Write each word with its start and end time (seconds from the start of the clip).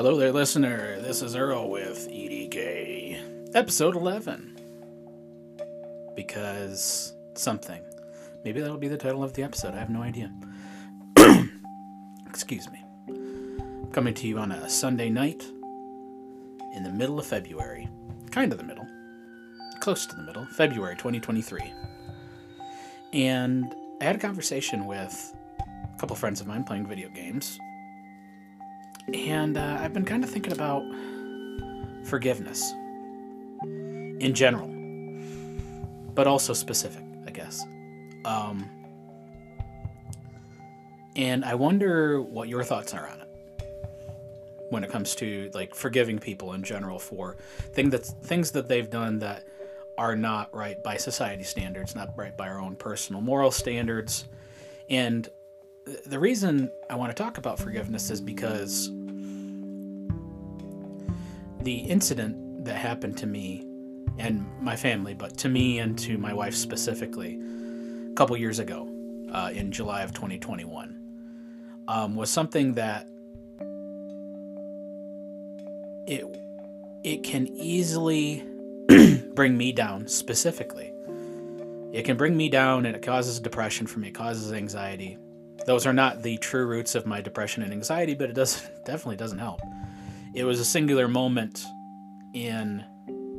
Hello 0.00 0.16
there, 0.16 0.32
listener. 0.32 0.98
This 1.02 1.20
is 1.20 1.36
Earl 1.36 1.68
with 1.68 2.08
EDK, 2.08 3.52
episode 3.54 3.94
11. 3.94 4.58
Because 6.16 7.12
something. 7.34 7.82
Maybe 8.42 8.62
that'll 8.62 8.78
be 8.78 8.88
the 8.88 8.96
title 8.96 9.22
of 9.22 9.34
the 9.34 9.42
episode. 9.42 9.74
I 9.74 9.78
have 9.78 9.90
no 9.90 10.00
idea. 10.00 10.32
Excuse 12.26 12.66
me. 12.70 12.82
Coming 13.92 14.14
to 14.14 14.26
you 14.26 14.38
on 14.38 14.52
a 14.52 14.70
Sunday 14.70 15.10
night 15.10 15.44
in 16.74 16.82
the 16.82 16.90
middle 16.90 17.18
of 17.18 17.26
February. 17.26 17.86
Kind 18.30 18.52
of 18.52 18.58
the 18.58 18.64
middle. 18.64 18.88
Close 19.80 20.06
to 20.06 20.16
the 20.16 20.22
middle. 20.22 20.46
February 20.46 20.96
2023. 20.96 21.74
And 23.12 23.74
I 24.00 24.04
had 24.04 24.16
a 24.16 24.18
conversation 24.18 24.86
with 24.86 25.36
a 25.60 25.98
couple 25.98 26.16
friends 26.16 26.40
of 26.40 26.46
mine 26.46 26.64
playing 26.64 26.86
video 26.86 27.10
games 27.10 27.58
and 29.14 29.56
uh, 29.56 29.78
I've 29.80 29.92
been 29.92 30.04
kind 30.04 30.24
of 30.24 30.30
thinking 30.30 30.52
about 30.52 30.82
forgiveness 32.04 32.72
in 33.62 34.32
general, 34.34 34.68
but 36.14 36.26
also 36.26 36.52
specific, 36.52 37.04
I 37.26 37.30
guess. 37.30 37.62
Um, 38.24 38.68
and 41.16 41.44
I 41.44 41.54
wonder 41.54 42.20
what 42.20 42.48
your 42.48 42.62
thoughts 42.62 42.94
are 42.94 43.08
on 43.08 43.20
it 43.20 43.28
when 44.70 44.84
it 44.84 44.90
comes 44.90 45.14
to 45.16 45.50
like 45.52 45.74
forgiving 45.74 46.18
people 46.18 46.52
in 46.52 46.62
general 46.62 46.98
for 46.98 47.36
thing 47.72 47.90
that 47.90 48.06
things 48.06 48.52
that 48.52 48.68
they've 48.68 48.88
done 48.88 49.18
that 49.18 49.46
are 49.98 50.16
not 50.16 50.54
right 50.54 50.82
by 50.82 50.96
society 50.96 51.42
standards, 51.42 51.94
not 51.94 52.16
right 52.16 52.36
by 52.36 52.48
our 52.48 52.60
own 52.60 52.76
personal 52.76 53.20
moral 53.20 53.50
standards. 53.50 54.26
And 54.88 55.28
the 56.06 56.18
reason 56.18 56.70
I 56.88 56.94
want 56.94 57.14
to 57.14 57.22
talk 57.22 57.38
about 57.38 57.58
forgiveness 57.58 58.10
is 58.10 58.20
because 58.20 58.90
the 61.62 61.76
incident 61.76 62.64
that 62.64 62.76
happened 62.76 63.16
to 63.18 63.26
me 63.26 63.66
and 64.18 64.46
my 64.60 64.76
family, 64.76 65.14
but 65.14 65.36
to 65.38 65.48
me 65.48 65.78
and 65.78 65.98
to 65.98 66.18
my 66.18 66.32
wife 66.32 66.54
specifically, 66.54 67.40
a 68.10 68.14
couple 68.14 68.36
years 68.36 68.58
ago 68.58 68.88
uh, 69.32 69.50
in 69.52 69.72
July 69.72 70.02
of 70.02 70.12
2021, 70.12 70.96
um, 71.88 72.16
was 72.16 72.30
something 72.30 72.74
that 72.74 73.06
it 76.06 76.24
it 77.02 77.22
can 77.22 77.46
easily 77.48 78.44
bring 79.34 79.56
me 79.56 79.72
down 79.72 80.06
specifically. 80.06 80.92
It 81.92 82.04
can 82.04 82.16
bring 82.16 82.36
me 82.36 82.48
down 82.48 82.86
and 82.86 82.94
it 82.94 83.02
causes 83.02 83.40
depression 83.40 83.86
for 83.86 84.00
me, 84.00 84.08
it 84.08 84.14
causes 84.14 84.52
anxiety. 84.52 85.18
Those 85.66 85.86
are 85.86 85.92
not 85.92 86.22
the 86.22 86.36
true 86.38 86.66
roots 86.66 86.94
of 86.94 87.06
my 87.06 87.20
depression 87.20 87.62
and 87.62 87.72
anxiety, 87.72 88.14
but 88.14 88.30
it 88.30 88.34
does 88.34 88.68
definitely 88.84 89.16
doesn't 89.16 89.38
help 89.38 89.60
it 90.34 90.44
was 90.44 90.60
a 90.60 90.64
singular 90.64 91.08
moment 91.08 91.64
in 92.32 92.84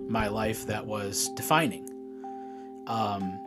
my 0.10 0.28
life 0.28 0.68
that 0.68 0.86
was 0.86 1.30
defining. 1.30 1.88
Um, 2.88 3.40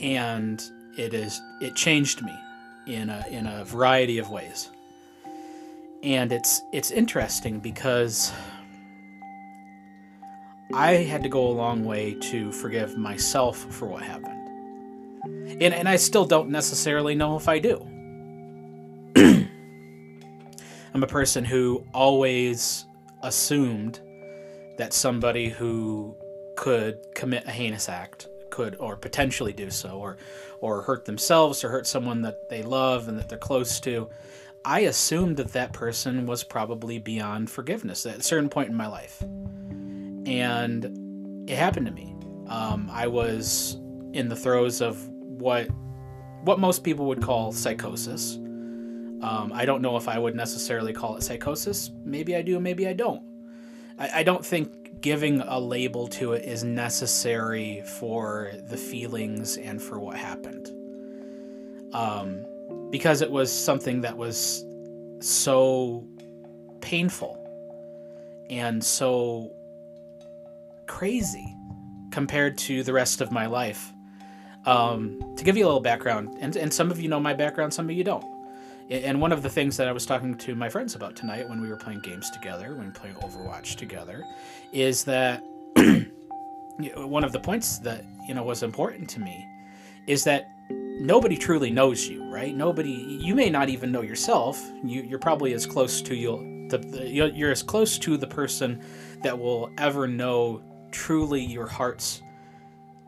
and 0.00 0.62
it 0.98 1.14
is 1.14 1.40
it 1.60 1.74
changed 1.76 2.22
me 2.22 2.34
in 2.86 3.10
a 3.10 3.24
in 3.30 3.46
a 3.46 3.64
variety 3.64 4.18
of 4.18 4.30
ways. 4.30 4.70
And 6.02 6.32
it's 6.32 6.62
it's 6.72 6.90
interesting 6.90 7.60
because 7.60 8.32
I 10.74 10.92
had 10.92 11.22
to 11.22 11.28
go 11.28 11.46
a 11.46 11.52
long 11.52 11.84
way 11.84 12.14
to 12.14 12.50
forgive 12.52 12.96
myself 12.96 13.58
for 13.58 13.86
what 13.86 14.02
happened. 14.02 14.38
And 15.62 15.74
and 15.74 15.88
I 15.88 15.96
still 15.96 16.24
don't 16.24 16.48
necessarily 16.48 17.14
know 17.14 17.36
if 17.36 17.48
I 17.48 17.58
do. 17.58 17.91
I'm 20.94 21.02
a 21.02 21.06
person 21.06 21.44
who 21.44 21.86
always 21.94 22.84
assumed 23.22 24.00
that 24.76 24.92
somebody 24.92 25.48
who 25.48 26.14
could 26.56 26.98
commit 27.14 27.46
a 27.46 27.50
heinous 27.50 27.88
act 27.88 28.28
could 28.50 28.76
or 28.76 28.96
potentially 28.96 29.54
do 29.54 29.70
so 29.70 29.98
or 29.98 30.18
or 30.60 30.82
hurt 30.82 31.06
themselves 31.06 31.64
or 31.64 31.70
hurt 31.70 31.86
someone 31.86 32.20
that 32.22 32.48
they 32.50 32.62
love 32.62 33.08
and 33.08 33.18
that 33.18 33.28
they're 33.28 33.38
close 33.38 33.80
to. 33.80 34.08
I 34.64 34.80
assumed 34.80 35.38
that 35.38 35.52
that 35.54 35.72
person 35.72 36.26
was 36.26 36.44
probably 36.44 36.98
beyond 36.98 37.50
forgiveness 37.50 38.06
at 38.06 38.18
a 38.18 38.22
certain 38.22 38.48
point 38.48 38.68
in 38.68 38.76
my 38.76 38.86
life. 38.86 39.22
And 39.22 41.48
it 41.48 41.56
happened 41.56 41.86
to 41.86 41.92
me. 41.92 42.14
Um, 42.48 42.90
i 42.92 43.06
was 43.06 43.80
in 44.12 44.28
the 44.28 44.36
throes 44.36 44.82
of 44.82 45.08
what 45.08 45.68
what 46.42 46.58
most 46.58 46.84
people 46.84 47.06
would 47.06 47.22
call 47.22 47.50
psychosis 47.50 48.38
um, 49.22 49.52
I 49.54 49.64
don't 49.64 49.82
know 49.82 49.96
if 49.96 50.08
I 50.08 50.18
would 50.18 50.34
necessarily 50.34 50.92
call 50.92 51.16
it 51.16 51.22
psychosis. 51.22 51.90
Maybe 52.04 52.34
I 52.34 52.42
do, 52.42 52.58
maybe 52.58 52.88
I 52.88 52.92
don't. 52.92 53.22
I, 53.98 54.20
I 54.20 54.22
don't 54.24 54.44
think 54.44 55.00
giving 55.00 55.40
a 55.40 55.58
label 55.58 56.08
to 56.08 56.32
it 56.32 56.44
is 56.44 56.64
necessary 56.64 57.82
for 57.98 58.52
the 58.68 58.76
feelings 58.76 59.56
and 59.56 59.80
for 59.80 60.00
what 60.00 60.16
happened. 60.16 60.70
Um, 61.94 62.46
because 62.90 63.22
it 63.22 63.30
was 63.30 63.52
something 63.52 64.00
that 64.00 64.16
was 64.16 64.64
so 65.20 66.06
painful 66.80 67.38
and 68.50 68.82
so 68.82 69.52
crazy 70.86 71.56
compared 72.10 72.58
to 72.58 72.82
the 72.82 72.92
rest 72.92 73.20
of 73.20 73.30
my 73.30 73.46
life. 73.46 73.92
Um, 74.66 75.34
to 75.36 75.44
give 75.44 75.56
you 75.56 75.64
a 75.64 75.66
little 75.66 75.80
background, 75.80 76.36
and, 76.40 76.54
and 76.56 76.72
some 76.72 76.90
of 76.90 77.00
you 77.00 77.08
know 77.08 77.18
my 77.18 77.34
background, 77.34 77.74
some 77.74 77.90
of 77.90 77.96
you 77.96 78.04
don't. 78.04 78.24
And 78.92 79.18
one 79.22 79.32
of 79.32 79.42
the 79.42 79.48
things 79.48 79.78
that 79.78 79.88
I 79.88 79.92
was 79.92 80.04
talking 80.04 80.34
to 80.36 80.54
my 80.54 80.68
friends 80.68 80.94
about 80.94 81.16
tonight 81.16 81.48
when 81.48 81.62
we 81.62 81.68
were 81.70 81.78
playing 81.78 82.00
games 82.00 82.28
together, 82.28 82.74
when 82.74 82.92
playing 82.92 83.14
Overwatch 83.16 83.76
together, 83.76 84.22
is 84.70 85.02
that 85.04 85.42
one 86.96 87.24
of 87.24 87.32
the 87.32 87.40
points 87.40 87.78
that 87.78 88.04
you 88.28 88.34
know 88.34 88.42
was 88.42 88.62
important 88.62 89.08
to 89.08 89.20
me 89.20 89.48
is 90.06 90.24
that 90.24 90.50
nobody 90.68 91.38
truly 91.38 91.70
knows 91.70 92.06
you, 92.06 92.30
right? 92.30 92.54
Nobody, 92.54 92.90
you 92.90 93.34
may 93.34 93.48
not 93.48 93.70
even 93.70 93.90
know 93.90 94.02
yourself. 94.02 94.60
You, 94.84 95.00
you're 95.02 95.18
probably 95.18 95.54
as 95.54 95.64
close 95.64 96.02
to 96.02 96.14
you, 96.14 96.68
you're 97.06 97.50
as 97.50 97.62
close 97.62 97.98
to 97.98 98.18
the 98.18 98.26
person 98.26 98.84
that 99.22 99.38
will 99.38 99.70
ever 99.78 100.06
know 100.06 100.62
truly 100.90 101.42
your 101.42 101.66
heart's 101.66 102.20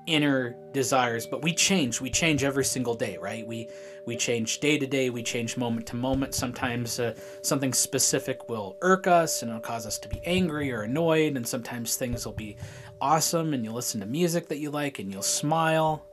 inner 0.06 0.54
desires 0.72 1.26
but 1.26 1.42
we 1.42 1.52
change 1.54 1.98
we 2.00 2.10
change 2.10 2.44
every 2.44 2.64
single 2.64 2.94
day 2.94 3.16
right 3.22 3.46
we 3.46 3.66
we 4.06 4.16
change 4.16 4.60
day 4.60 4.78
to 4.78 4.87
day 4.87 5.10
we 5.10 5.22
change 5.22 5.56
moment 5.56 5.87
to 5.87 5.97
moment. 5.97 6.34
Sometimes 6.34 7.00
uh, 7.00 7.15
something 7.42 7.72
specific 7.72 8.48
will 8.48 8.76
irk 8.82 9.06
us 9.06 9.42
and 9.42 9.50
it'll 9.50 9.60
cause 9.60 9.87
us 9.87 9.98
to 9.98 10.09
be 10.09 10.20
angry 10.25 10.72
or 10.72 10.82
annoyed 10.82 11.37
and 11.37 11.47
sometimes 11.47 11.97
things 11.97 12.26
will 12.26 12.32
be 12.32 12.56
awesome 13.00 13.54
and 13.54 13.64
you'll 13.64 13.75
listen 13.75 14.00
to 14.00 14.06
music 14.06 14.48
that 14.48 14.59
you 14.59 14.70
like 14.70 14.98
and 14.98 15.12
you'll 15.12 15.22
smile. 15.22 16.04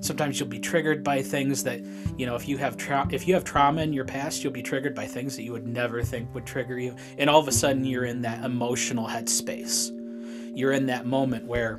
Sometimes 0.00 0.38
you'll 0.38 0.48
be 0.48 0.58
triggered 0.58 1.02
by 1.02 1.22
things 1.22 1.64
that 1.64 1.80
you 2.16 2.26
know 2.26 2.34
if 2.34 2.48
you 2.48 2.58
have 2.58 2.76
tra- 2.76 3.08
if 3.10 3.26
you 3.26 3.34
have 3.34 3.44
trauma 3.44 3.82
in 3.82 3.92
your 3.92 4.04
past 4.04 4.42
you'll 4.42 4.52
be 4.52 4.62
triggered 4.62 4.94
by 4.94 5.06
things 5.06 5.36
that 5.36 5.42
you 5.42 5.52
would 5.52 5.66
never 5.66 6.02
think 6.02 6.32
would 6.34 6.46
trigger 6.46 6.78
you. 6.78 6.94
And 7.18 7.30
all 7.30 7.40
of 7.40 7.48
a 7.48 7.52
sudden 7.52 7.84
you're 7.84 8.04
in 8.04 8.22
that 8.22 8.44
emotional 8.44 9.06
headspace. 9.06 9.92
You're 10.56 10.72
in 10.72 10.86
that 10.86 11.06
moment 11.06 11.46
where 11.46 11.78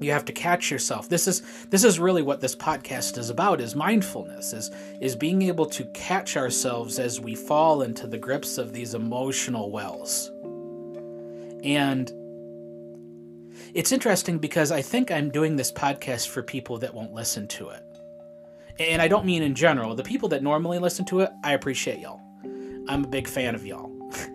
you 0.00 0.10
have 0.12 0.24
to 0.26 0.32
catch 0.32 0.70
yourself. 0.70 1.08
This 1.08 1.26
is 1.26 1.42
this 1.70 1.84
is 1.84 1.98
really 1.98 2.22
what 2.22 2.40
this 2.40 2.54
podcast 2.54 3.18
is 3.18 3.30
about 3.30 3.60
is 3.60 3.74
mindfulness 3.74 4.52
is 4.52 4.70
is 5.00 5.16
being 5.16 5.42
able 5.42 5.66
to 5.66 5.84
catch 5.86 6.36
ourselves 6.36 6.98
as 6.98 7.20
we 7.20 7.34
fall 7.34 7.82
into 7.82 8.06
the 8.06 8.18
grips 8.18 8.58
of 8.58 8.72
these 8.72 8.94
emotional 8.94 9.70
wells. 9.70 10.30
And 11.64 12.12
it's 13.74 13.90
interesting 13.90 14.38
because 14.38 14.70
i 14.70 14.80
think 14.80 15.10
i'm 15.10 15.30
doing 15.30 15.56
this 15.56 15.72
podcast 15.72 16.28
for 16.28 16.42
people 16.42 16.78
that 16.78 16.94
won't 16.94 17.12
listen 17.12 17.48
to 17.48 17.70
it. 17.70 17.82
And 18.78 19.00
i 19.00 19.08
don't 19.08 19.24
mean 19.24 19.42
in 19.42 19.54
general. 19.54 19.94
The 19.94 20.02
people 20.02 20.28
that 20.30 20.42
normally 20.42 20.78
listen 20.78 21.04
to 21.06 21.20
it 21.20 21.30
i 21.42 21.54
appreciate 21.54 21.98
y'all. 21.98 22.20
I'm 22.88 23.04
a 23.04 23.08
big 23.08 23.26
fan 23.26 23.54
of 23.54 23.66
y'all. 23.66 23.92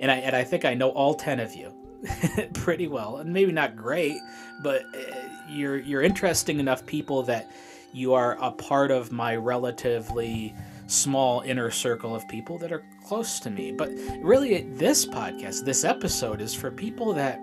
And 0.00 0.10
i 0.10 0.14
and 0.14 0.34
i 0.34 0.42
think 0.42 0.64
i 0.64 0.72
know 0.72 0.88
all 0.90 1.12
10 1.12 1.40
of 1.40 1.54
you 1.54 1.79
pretty 2.54 2.88
well, 2.88 3.18
and 3.18 3.32
maybe 3.32 3.52
not 3.52 3.76
great, 3.76 4.18
but 4.62 4.82
uh, 4.94 5.14
you're 5.48 5.78
you're 5.78 6.02
interesting 6.02 6.60
enough 6.60 6.84
people 6.86 7.22
that 7.24 7.50
you 7.92 8.14
are 8.14 8.36
a 8.40 8.50
part 8.50 8.90
of 8.90 9.12
my 9.12 9.36
relatively 9.36 10.54
small 10.86 11.40
inner 11.42 11.70
circle 11.70 12.14
of 12.14 12.26
people 12.28 12.58
that 12.58 12.72
are 12.72 12.84
close 13.04 13.40
to 13.40 13.50
me. 13.50 13.72
But 13.72 13.90
really, 14.22 14.62
this 14.62 15.06
podcast, 15.06 15.64
this 15.64 15.84
episode, 15.84 16.40
is 16.40 16.54
for 16.54 16.70
people 16.70 17.12
that 17.14 17.40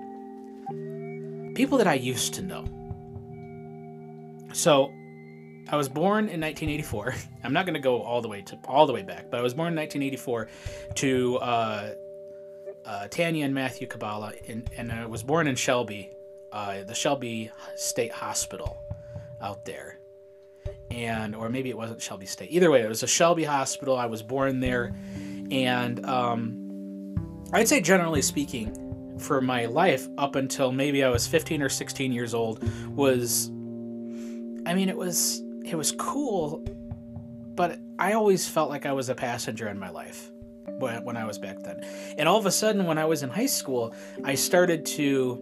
people 1.56 1.78
that 1.78 1.88
I 1.88 1.96
used 1.96 2.34
to 2.36 2.42
know. 2.42 2.66
So, 4.54 4.92
I 5.70 5.76
was 5.76 5.90
born 5.90 6.30
in 6.30 6.42
1984. 6.42 7.14
I'm 7.44 7.54
not 7.54 7.66
going 7.66 7.74
to 7.76 7.80
go 7.80 8.02
all 8.02 8.22
the 8.22 8.30
way 8.30 8.42
to 8.44 8.58
all 8.66 8.88
the 8.88 8.94
way 8.94 9.04
back, 9.04 9.30
but 9.30 9.40
I 9.40 9.44
was 9.44 9.54
born 9.54 9.74
in 9.74 9.76
1984 9.76 10.48
to. 10.96 11.38
Uh, 11.38 11.90
uh, 12.88 13.08
Tanya 13.10 13.46
and 13.46 13.54
Matthew 13.54 13.86
Kabbalah, 13.86 14.34
in, 14.46 14.66
and 14.78 14.92
I 14.92 15.06
was 15.06 15.22
born 15.22 15.48
in 15.48 15.56
Shelby, 15.56 16.12
uh, 16.52 16.84
the 16.84 16.96
Shelby 16.96 17.52
State 17.76 18.12
Hospital 18.12 18.82
out 19.42 19.66
there. 19.66 20.00
And, 20.90 21.36
or 21.36 21.50
maybe 21.50 21.70
it 21.70 21.78
wasn't 21.78 22.02
Shelby 22.02 22.26
State. 22.26 22.50
Either 22.52 22.72
way, 22.72 22.82
it 22.82 22.88
was 22.90 23.04
a 23.04 23.08
Shelby 23.08 23.44
hospital. 23.44 23.98
I 23.98 24.06
was 24.06 24.24
born 24.24 24.62
there. 24.62 24.96
And 25.52 26.06
um, 26.06 27.44
I'd 27.52 27.68
say 27.68 27.82
generally 27.82 28.22
speaking, 28.22 28.88
for 29.20 29.42
my 29.42 29.66
life 29.66 30.08
up 30.18 30.36
until 30.36 30.72
maybe 30.72 31.04
I 31.04 31.10
was 31.10 31.28
15 31.28 31.62
or 31.62 31.70
16 31.70 32.12
years 32.12 32.34
old 32.34 32.64
was 32.96 33.50
I 33.50 34.74
mean 34.74 34.90
it 34.90 34.98
was 34.98 35.42
it 35.66 35.76
was 35.76 35.92
cool 35.94 36.64
but 37.56 37.80
I 37.98 38.14
always 38.14 38.48
felt 38.48 38.70
like 38.70 38.86
I 38.86 38.92
was 38.92 39.10
a 39.10 39.16
passenger 39.16 39.68
in 39.70 39.80
my 39.80 39.90
life 39.90 40.32
when, 40.68 41.18
I 41.18 41.26
was 41.26 41.38
back 41.38 41.60
then. 41.60 41.84
And 42.18 42.28
all 42.28 42.38
of 42.38 42.46
a 42.46 42.52
sudden 42.52 42.86
when 42.86 42.98
I 42.98 43.06
was 43.06 43.24
in 43.24 43.30
high 43.30 43.48
school, 43.48 43.94
I 44.24 44.36
started 44.36 44.86
to 44.88 45.42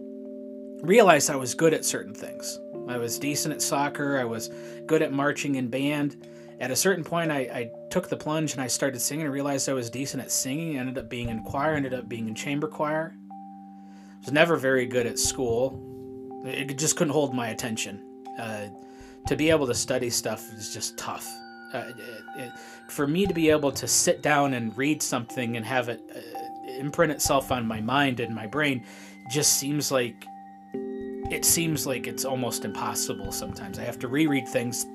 realize 0.82 1.30
I 1.30 1.36
was 1.36 1.54
good 1.54 1.74
at 1.74 1.84
certain 1.84 2.14
things. 2.14 2.58
I 2.88 2.98
was 2.98 3.18
decent 3.18 3.52
at 3.54 3.62
soccer, 3.62 4.18
I 4.18 4.24
was 4.24 4.50
good 4.86 5.02
at 5.02 5.12
marching 5.12 5.56
in 5.56 5.68
band. 5.68 6.26
At 6.58 6.70
a 6.70 6.76
certain 6.76 7.04
point, 7.04 7.30
I, 7.30 7.38
I 7.38 7.70
took 7.90 8.08
the 8.08 8.16
plunge 8.16 8.52
and 8.52 8.62
I 8.62 8.66
started 8.66 9.00
singing 9.00 9.26
and 9.26 9.34
realized 9.34 9.68
I 9.68 9.74
was 9.74 9.90
decent 9.90 10.22
at 10.22 10.30
singing. 10.30 10.76
I 10.76 10.80
ended 10.80 10.96
up 10.96 11.10
being 11.10 11.28
in 11.28 11.42
choir, 11.42 11.74
ended 11.74 11.92
up 11.92 12.08
being 12.08 12.28
in 12.28 12.34
chamber 12.34 12.66
choir. 12.66 13.14
I 13.30 14.18
was 14.20 14.32
never 14.32 14.56
very 14.56 14.86
good 14.86 15.06
at 15.06 15.18
school. 15.18 16.42
It 16.46 16.78
just 16.78 16.96
couldn't 16.96 17.12
hold 17.12 17.34
my 17.34 17.48
attention. 17.48 18.02
Uh, 18.38 18.68
to 19.26 19.36
be 19.36 19.50
able 19.50 19.66
to 19.66 19.74
study 19.74 20.08
stuff 20.08 20.50
is 20.54 20.72
just 20.72 20.96
tough. 20.96 21.28
Uh, 21.72 21.84
for 22.88 23.06
me 23.06 23.26
to 23.26 23.34
be 23.34 23.50
able 23.50 23.72
to 23.72 23.88
sit 23.88 24.22
down 24.22 24.54
and 24.54 24.76
read 24.76 25.02
something 25.02 25.56
and 25.56 25.66
have 25.66 25.88
it 25.88 26.00
uh, 26.14 26.70
imprint 26.78 27.10
itself 27.10 27.50
on 27.50 27.66
my 27.66 27.80
mind 27.80 28.20
and 28.20 28.34
my 28.34 28.46
brain 28.46 28.84
just 29.30 29.54
seems 29.54 29.90
like 29.90 30.26
it 31.30 31.44
seems 31.44 31.86
like 31.86 32.06
it's 32.06 32.24
almost 32.24 32.64
impossible 32.64 33.32
sometimes. 33.32 33.78
I 33.78 33.82
have 33.82 33.98
to 34.00 34.08
reread 34.08 34.46
things 34.48 34.86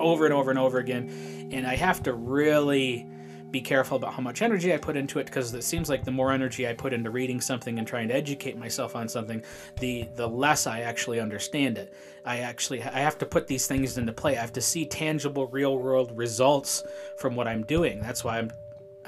over 0.00 0.24
and 0.24 0.34
over 0.34 0.50
and 0.50 0.58
over 0.58 0.78
again, 0.78 1.08
and 1.52 1.66
I 1.66 1.76
have 1.76 2.02
to 2.04 2.14
really 2.14 3.06
be 3.50 3.60
careful 3.60 3.96
about 3.96 4.14
how 4.14 4.22
much 4.22 4.42
energy 4.42 4.74
I 4.74 4.76
put 4.76 4.96
into 4.96 5.18
it 5.18 5.26
because 5.26 5.54
it 5.54 5.64
seems 5.64 5.88
like 5.88 6.04
the 6.04 6.10
more 6.10 6.32
energy 6.32 6.68
I 6.68 6.74
put 6.74 6.92
into 6.92 7.10
reading 7.10 7.40
something 7.40 7.78
and 7.78 7.86
trying 7.86 8.08
to 8.08 8.14
educate 8.14 8.56
myself 8.56 8.94
on 8.94 9.08
something, 9.08 9.42
the 9.80 10.08
the 10.16 10.28
less 10.28 10.66
I 10.66 10.80
actually 10.80 11.20
understand 11.20 11.78
it. 11.78 11.92
I 12.24 12.38
actually 12.38 12.82
I 12.82 13.00
have 13.00 13.18
to 13.18 13.26
put 13.26 13.46
these 13.46 13.66
things 13.66 13.98
into 13.98 14.12
play. 14.12 14.36
I 14.36 14.40
have 14.40 14.52
to 14.54 14.60
see 14.60 14.84
tangible 14.84 15.46
real 15.46 15.78
world 15.78 16.16
results 16.16 16.84
from 17.16 17.36
what 17.36 17.48
I'm 17.48 17.64
doing. 17.64 18.00
That's 18.00 18.24
why 18.24 18.38
I'm 18.38 18.50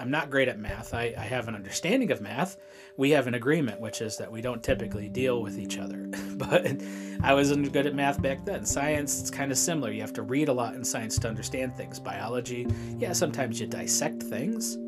I'm 0.00 0.10
not 0.10 0.30
great 0.30 0.48
at 0.48 0.58
math. 0.58 0.94
I, 0.94 1.14
I 1.16 1.22
have 1.22 1.46
an 1.46 1.54
understanding 1.54 2.10
of 2.10 2.22
math. 2.22 2.56
We 2.96 3.10
have 3.10 3.26
an 3.26 3.34
agreement, 3.34 3.80
which 3.80 4.00
is 4.00 4.16
that 4.16 4.32
we 4.32 4.40
don't 4.40 4.62
typically 4.62 5.10
deal 5.10 5.42
with 5.42 5.58
each 5.58 5.78
other. 5.78 6.08
but 6.36 6.80
I 7.22 7.34
wasn't 7.34 7.70
good 7.70 7.86
at 7.86 7.94
math 7.94 8.20
back 8.22 8.44
then. 8.46 8.64
Science, 8.64 9.20
it's 9.20 9.30
kind 9.30 9.52
of 9.52 9.58
similar. 9.58 9.92
You 9.92 10.00
have 10.00 10.14
to 10.14 10.22
read 10.22 10.48
a 10.48 10.52
lot 10.54 10.74
in 10.74 10.82
science 10.82 11.18
to 11.18 11.28
understand 11.28 11.76
things. 11.76 12.00
Biology, 12.00 12.66
yeah, 12.96 13.12
sometimes 13.12 13.60
you 13.60 13.66
dissect 13.66 14.22
things. 14.22 14.78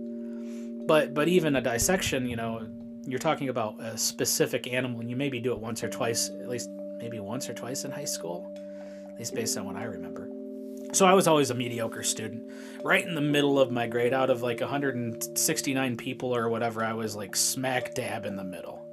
But 0.87 1.12
but 1.12 1.29
even 1.29 1.56
a 1.56 1.61
dissection, 1.61 2.26
you 2.26 2.37
know, 2.37 2.67
you're 3.06 3.19
talking 3.19 3.50
about 3.50 3.79
a 3.81 3.99
specific 3.99 4.73
animal, 4.73 5.00
and 5.00 5.11
you 5.11 5.17
maybe 5.17 5.41
do 5.41 5.53
it 5.53 5.58
once 5.58 5.85
or 5.85 5.88
twice, 5.91 6.31
at 6.31 6.49
least 6.49 6.70
maybe 6.97 7.20
once 7.20 7.50
or 7.50 7.55
twice 7.55 7.85
in 7.85 7.91
high 7.91 8.05
school, 8.05 8.50
at 9.08 9.19
least 9.19 9.35
based 9.35 9.58
on 9.58 9.67
what 9.67 9.76
I 9.76 9.85
remember. 9.85 10.31
So 10.93 11.06
I 11.06 11.15
was 11.15 11.27
always 11.27 11.50
a 11.50 11.55
mediocre 11.55 12.03
student. 12.03 12.53
Right 12.85 13.06
in 13.06 13.15
the 13.15 13.21
middle 13.21 13.59
of 13.59 13.71
my 13.71 13.87
grade, 13.87 14.12
out 14.12 14.29
of 14.29 14.43
like 14.43 14.61
169 14.61 15.97
people 15.97 16.35
or 16.35 16.50
whatever, 16.50 16.85
I 16.85 16.93
was 16.93 17.17
like 17.17 17.35
smack 17.35 17.94
dab 17.94 18.27
in 18.27 18.37
the 18.37 18.44
middle. 18.44 18.87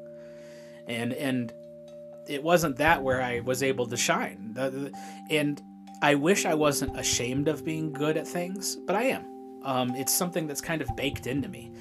And 0.88 1.13
and 1.13 1.54
it 2.28 2.42
wasn't 2.42 2.78
that 2.78 3.04
where 3.04 3.22
I 3.22 3.42
was 3.42 3.63
able 3.63 3.86
to 3.88 3.98
shine. 3.98 4.56
And 5.30 5.62
I 6.01 6.16
wish 6.16 6.46
I 6.46 6.54
wasn't 6.54 6.98
ashamed 6.98 7.48
of 7.50 7.66
being 7.66 7.92
good 7.92 8.16
at 8.16 8.28
things, 8.28 8.78
but 8.88 8.96
I 8.96 9.04
am. 9.04 9.25
Um, 9.63 9.96
it's 9.96 10.13
something 10.13 10.48
that's 10.48 10.62
kind 10.62 10.81
of 10.81 10.88
baked 10.96 11.28
into 11.28 11.50
me. 11.50 11.74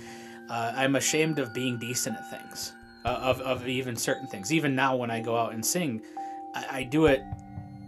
Uh, 0.50 0.72
I'm 0.74 0.96
ashamed 0.96 1.38
of 1.38 1.54
being 1.54 1.78
decent 1.78 2.16
at 2.16 2.30
things, 2.30 2.72
uh, 3.04 3.20
of, 3.22 3.40
of 3.42 3.68
even 3.68 3.94
certain 3.94 4.26
things. 4.26 4.52
Even 4.52 4.74
now, 4.74 4.96
when 4.96 5.10
I 5.10 5.20
go 5.20 5.36
out 5.36 5.52
and 5.52 5.64
sing, 5.64 6.02
I, 6.54 6.66
I 6.70 6.82
do 6.82 7.06
it 7.06 7.22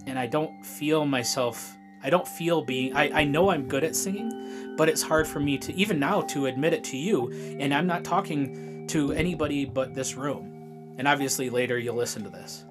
and 0.06 0.18
I 0.18 0.26
don't 0.26 0.64
feel 0.64 1.04
myself 1.04 1.76
I 2.02 2.10
don't 2.10 2.26
feel 2.26 2.62
being 2.62 2.96
I, 2.96 3.20
I 3.20 3.24
know 3.24 3.50
I'm 3.50 3.68
good 3.68 3.84
at 3.84 3.94
singing, 3.94 4.74
but 4.76 4.88
it's 4.88 5.02
hard 5.02 5.26
for 5.26 5.40
me 5.40 5.58
to 5.58 5.74
even 5.74 5.98
now 5.98 6.22
to 6.22 6.46
admit 6.46 6.72
it 6.72 6.84
to 6.84 6.96
you. 6.96 7.30
And 7.58 7.74
I'm 7.74 7.86
not 7.86 8.04
talking 8.04 8.86
to 8.88 9.12
anybody 9.12 9.64
but 9.64 9.94
this 9.94 10.14
room. 10.14 10.94
And 10.98 11.06
obviously 11.06 11.50
later 11.50 11.78
you'll 11.78 11.96
listen 11.96 12.24
to 12.24 12.30
this. 12.30 12.64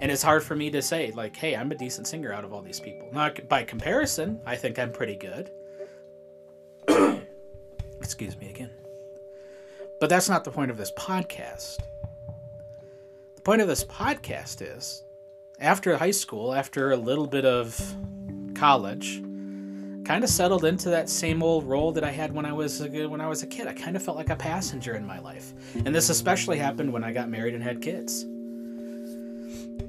And 0.00 0.10
it's 0.10 0.22
hard 0.22 0.42
for 0.42 0.56
me 0.56 0.70
to 0.70 0.80
say, 0.80 1.10
like, 1.10 1.36
hey, 1.36 1.54
I'm 1.54 1.70
a 1.72 1.74
decent 1.74 2.06
singer 2.06 2.32
out 2.32 2.44
of 2.44 2.54
all 2.54 2.62
these 2.62 2.80
people. 2.80 3.08
Not 3.12 3.48
by 3.48 3.64
comparison, 3.64 4.40
I 4.46 4.56
think 4.56 4.78
I'm 4.78 4.92
pretty 4.92 5.16
good. 5.16 5.50
Excuse 8.00 8.36
me 8.38 8.48
again. 8.48 8.70
But 10.00 10.08
that's 10.08 10.30
not 10.30 10.44
the 10.44 10.50
point 10.50 10.70
of 10.70 10.78
this 10.78 10.90
podcast. 10.92 11.80
The 13.36 13.42
point 13.42 13.60
of 13.60 13.68
this 13.68 13.84
podcast 13.84 14.62
is 14.62 15.04
after 15.60 15.96
high 15.96 16.10
school, 16.10 16.54
after 16.54 16.92
a 16.92 16.96
little 16.96 17.26
bit 17.26 17.44
of 17.44 17.78
college, 18.60 19.22
kind 20.04 20.22
of 20.22 20.28
settled 20.28 20.66
into 20.66 20.90
that 20.90 21.08
same 21.08 21.42
old 21.42 21.64
role 21.64 21.92
that 21.92 22.04
I 22.04 22.10
had 22.10 22.30
when 22.30 22.44
I 22.44 22.52
was 22.52 22.82
a, 22.82 23.06
when 23.06 23.18
I 23.18 23.26
was 23.26 23.42
a 23.42 23.46
kid. 23.46 23.66
I 23.66 23.72
kind 23.72 23.96
of 23.96 24.02
felt 24.02 24.18
like 24.18 24.28
a 24.28 24.36
passenger 24.36 24.94
in 24.96 25.06
my 25.06 25.18
life, 25.18 25.54
and 25.74 25.94
this 25.94 26.10
especially 26.10 26.58
happened 26.58 26.92
when 26.92 27.02
I 27.02 27.10
got 27.10 27.30
married 27.30 27.54
and 27.54 27.62
had 27.62 27.80
kids. 27.80 28.26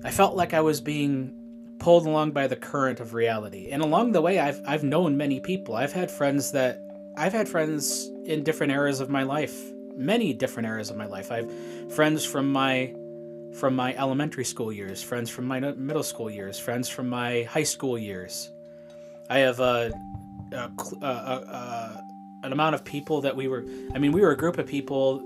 I 0.06 0.10
felt 0.10 0.38
like 0.38 0.54
I 0.54 0.62
was 0.62 0.80
being 0.80 1.34
pulled 1.80 2.06
along 2.06 2.32
by 2.32 2.48
the 2.48 2.56
current 2.56 3.02
of 3.02 3.14
reality, 3.14 3.72
and 3.72 3.84
along 3.84 4.14
the 4.14 4.22
way, 4.22 4.40
I've 4.40 4.62
I've 4.66 4.84
known 4.86 5.18
many 5.18 5.42
people. 5.42 5.76
I've 5.76 5.92
had 5.92 6.10
friends 6.10 6.54
that 6.54 6.80
I've 7.18 7.34
had 7.34 7.50
friends 7.50 8.10
in 8.24 8.42
different 8.42 8.72
eras 8.72 9.02
of 9.02 9.10
my 9.10 9.24
life, 9.24 9.54
many 9.98 10.34
different 10.34 10.70
eras 10.70 10.90
of 10.90 10.96
my 10.96 11.08
life. 11.08 11.30
I've 11.30 11.52
friends 11.94 12.24
from 12.24 12.50
my 12.50 12.96
from 13.54 13.76
my 13.76 13.94
elementary 13.96 14.46
school 14.46 14.72
years, 14.72 15.04
friends 15.04 15.30
from 15.30 15.46
my 15.46 15.60
middle 15.60 16.04
school 16.04 16.30
years, 16.30 16.58
friends 16.58 16.88
from 16.88 17.10
my 17.10 17.44
high 17.44 17.64
school 17.76 17.98
years 17.98 18.50
I 19.32 19.38
have 19.38 19.62
a, 19.62 19.94
a, 20.52 20.70
a, 21.02 21.06
a, 21.06 22.06
an 22.44 22.52
amount 22.52 22.76
of 22.76 22.84
people 22.84 23.22
that 23.22 23.34
we 23.34 23.48
were. 23.48 23.66
I 23.96 23.98
mean, 23.98 24.12
we 24.12 24.20
were 24.20 24.32
a 24.32 24.38
group 24.38 24.58
of 24.58 24.68
people 24.68 25.22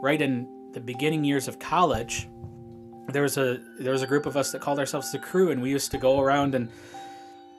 right 0.00 0.22
in 0.22 0.46
the 0.72 0.78
beginning 0.78 1.24
years 1.24 1.48
of 1.48 1.58
college. 1.58 2.28
There 3.08 3.22
was 3.22 3.36
a 3.36 3.58
there 3.80 3.90
was 3.90 4.02
a 4.02 4.06
group 4.06 4.26
of 4.26 4.36
us 4.36 4.52
that 4.52 4.60
called 4.60 4.78
ourselves 4.78 5.10
the 5.10 5.18
crew, 5.18 5.50
and 5.50 5.60
we 5.60 5.68
used 5.68 5.90
to 5.90 5.98
go 5.98 6.20
around 6.20 6.54
and 6.54 6.70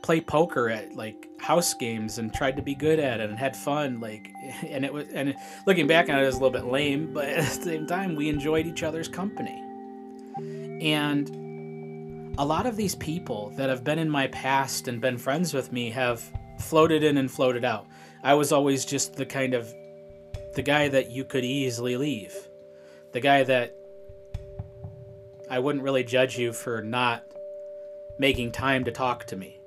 play 0.02 0.22
poker 0.22 0.70
at 0.70 0.96
like 0.96 1.28
house 1.42 1.74
games 1.74 2.20
and 2.20 2.34
tried 2.34 2.56
to 2.56 2.62
be 2.62 2.74
good 2.74 2.98
at 2.98 3.20
it 3.20 3.30
and 3.30 3.38
had 3.38 3.58
fun 3.58 4.00
like 4.00 4.32
and 4.68 4.86
it 4.86 4.94
was 4.94 5.08
and 5.10 5.36
looking 5.66 5.88
back 5.88 6.10
on 6.10 6.20
it, 6.20 6.22
it 6.22 6.26
was 6.28 6.36
a 6.36 6.38
little 6.38 6.52
bit 6.52 6.66
lame 6.66 7.12
but 7.12 7.26
at 7.26 7.44
the 7.44 7.64
same 7.64 7.88
time 7.88 8.16
we 8.16 8.30
enjoyed 8.30 8.68
each 8.68 8.84
other's 8.84 9.08
company 9.08 9.60
and 10.80 11.45
a 12.38 12.46
lot 12.46 12.66
of 12.66 12.76
these 12.76 12.96
people 12.96 13.52
that 13.56 13.70
have 13.70 13.84
been 13.84 14.00
in 14.00 14.10
my 14.10 14.28
past 14.28 14.88
and 14.88 15.00
been 15.00 15.18
friends 15.18 15.54
with 15.54 15.72
me 15.72 15.90
have 15.92 16.24
floated 16.60 17.04
in 17.04 17.18
and 17.18 17.32
floated 17.32 17.64
out. 17.64 17.88
I 18.24 18.34
was 18.34 18.52
always 18.52 18.86
just 18.86 19.16
the 19.16 19.26
kind 19.26 19.54
of 19.54 19.74
the 20.54 20.62
guy 20.62 20.88
that 20.90 21.12
you 21.12 21.24
could 21.24 21.46
easily 21.46 21.98
leave. 21.98 22.36
The 23.12 23.20
guy 23.20 23.44
that 23.44 23.76
I 25.50 25.60
wouldn't 25.60 25.84
really 25.84 26.04
judge 26.04 26.38
you 26.38 26.52
for 26.52 26.82
not 26.82 27.24
making 28.18 28.52
time 28.52 28.84
to 28.86 28.92
talk 28.92 29.26
to 29.26 29.36
me. 29.36 29.62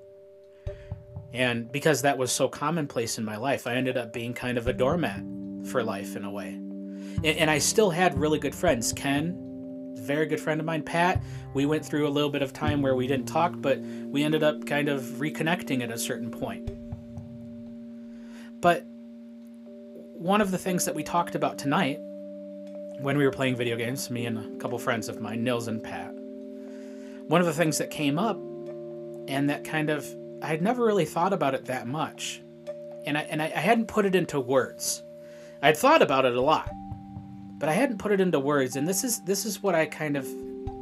And 1.33 1.71
because 1.71 2.03
that 2.03 2.19
was 2.19 2.33
so 2.33 2.49
commonplace 2.49 3.19
in 3.19 3.25
my 3.25 3.37
life, 3.37 3.67
I 3.67 3.75
ended 3.75 3.97
up 3.97 4.13
being 4.13 4.35
kind 4.35 4.59
of 4.59 4.67
a 4.67 4.73
doormat 4.73 5.23
for 5.67 5.83
life 5.83 6.17
in 6.17 6.25
a 6.25 6.31
way. 6.31 6.59
And, 7.25 7.51
I 7.51 7.59
still 7.59 7.91
had 7.91 8.19
really 8.19 8.39
good 8.39 8.55
friends. 8.55 8.93
Ken, 8.93 9.48
very 9.99 10.27
good 10.27 10.41
friend 10.41 10.61
of 10.61 10.67
mine, 10.67 10.83
Pat. 10.83 11.23
We 11.55 11.67
went 11.67 11.85
through 11.85 12.07
a 12.07 12.11
little 12.11 12.31
bit 12.31 12.43
of 12.43 12.53
time 12.53 12.83
where 12.83 12.95
we 12.95 13.07
didn't 13.07 13.27
talk, 13.27 13.53
but 13.57 13.79
we 13.79 14.23
ended 14.23 14.43
up 14.43 14.67
kind 14.67 14.89
of 14.89 15.03
reconnecting 15.03 15.83
at 15.83 15.91
a 15.91 15.99
certain 15.99 16.31
point. 16.31 16.71
But 18.61 18.85
one 20.15 20.41
of 20.41 20.51
the 20.51 20.59
things 20.59 20.85
that 20.85 20.95
we 20.95 21.03
talked 21.03 21.35
about 21.35 21.59
tonight 21.59 21.99
when 23.01 23.17
we 23.17 23.25
were 23.25 23.31
playing 23.31 23.55
video 23.55 23.77
games, 23.77 24.11
me 24.11 24.27
and 24.27 24.39
a 24.39 24.59
couple 24.59 24.79
friends 24.79 25.09
of 25.09 25.21
mine, 25.21 25.45
Nils 25.45 25.69
and 25.69 25.83
Pat, 25.83 26.13
one 27.29 27.41
of 27.41 27.47
the 27.47 27.53
things 27.53 27.79
that 27.79 27.91
came 27.91 28.19
up 28.19 28.37
and 29.29 29.49
that 29.51 29.63
kind 29.65 29.91
of 29.91 30.07
I 30.43 30.47
had 30.47 30.63
never 30.63 30.85
really 30.85 31.05
thought 31.05 31.33
about 31.33 31.55
it 31.55 31.67
that 31.67 31.87
much. 31.87 32.43
And 33.07 33.17
I 33.17 33.23
and 33.23 33.41
I, 33.41 33.47
I 33.47 33.61
hadn't 33.61 33.87
put 33.87 34.07
it 34.07 34.15
into 34.15 34.41
words. 34.41 35.03
I'd 35.63 35.77
thought 35.77 36.03
about 36.03 36.25
it 36.25 36.35
a 36.35 36.41
lot 36.41 36.71
but 37.59 37.69
I 37.69 37.73
hadn't 37.73 37.99
put 37.99 38.13
it 38.13 38.21
into 38.21 38.39
words, 38.39 38.77
and 38.77 38.87
this 38.87 39.03
is 39.03 39.21
this 39.21 39.45
is 39.45 39.63
what 39.63 39.75
I 39.75 39.87
kind 39.87 40.17
of 40.17 40.25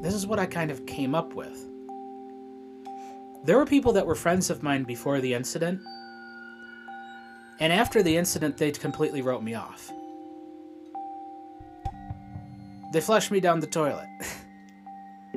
this 0.02 0.12
is 0.12 0.26
what 0.26 0.38
I 0.38 0.47
kind 0.47 0.71
of 0.71 0.85
came 0.87 1.14
up 1.14 1.33
with. 1.35 1.64
There 3.45 3.56
were 3.56 3.66
people 3.66 3.92
that 3.92 4.06
were 4.06 4.14
friends 4.14 4.50
of 4.50 4.62
mine 4.62 4.85
before 4.85 5.21
the 5.21 5.33
incident, 5.33 5.80
and 7.61 7.73
after 7.73 8.02
the 8.02 8.16
incident, 8.16 8.59
they 8.59 8.71
completely 8.73 9.23
wrote 9.23 9.42
me 9.42 9.54
off. 9.54 9.90
They 12.92 13.00
flushed 13.00 13.30
me 13.30 13.40
down 13.40 13.61
the 13.61 13.66
toilet. 13.66 14.09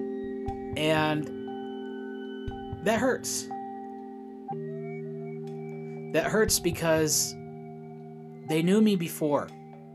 and 0.78 1.26
that 2.86 3.00
hurts. 3.00 3.48
That 6.14 6.26
hurts 6.26 6.60
because 6.60 7.34
they 8.50 8.62
knew 8.64 8.82
me 8.82 8.96
before 8.96 9.48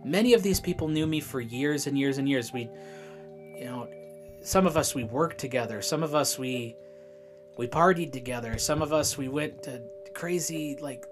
Many 0.04 0.34
of 0.34 0.42
these 0.42 0.60
people 0.60 0.88
knew 0.88 1.06
me 1.06 1.20
for 1.20 1.40
years 1.40 1.86
and 1.86 1.98
years 1.98 2.18
and 2.18 2.28
years. 2.28 2.52
We, 2.52 2.68
you 3.56 3.64
know, 3.64 3.88
some 4.42 4.66
of 4.66 4.76
us 4.76 4.94
we 4.94 5.04
worked 5.04 5.38
together. 5.38 5.80
Some 5.80 6.02
of 6.02 6.14
us 6.14 6.38
we 6.38 6.76
we 7.56 7.66
partied 7.66 8.12
together. 8.12 8.58
Some 8.58 8.82
of 8.82 8.92
us 8.92 9.16
we 9.16 9.28
went 9.28 9.62
to 9.64 9.80
crazy 10.12 10.76
like 10.80 11.06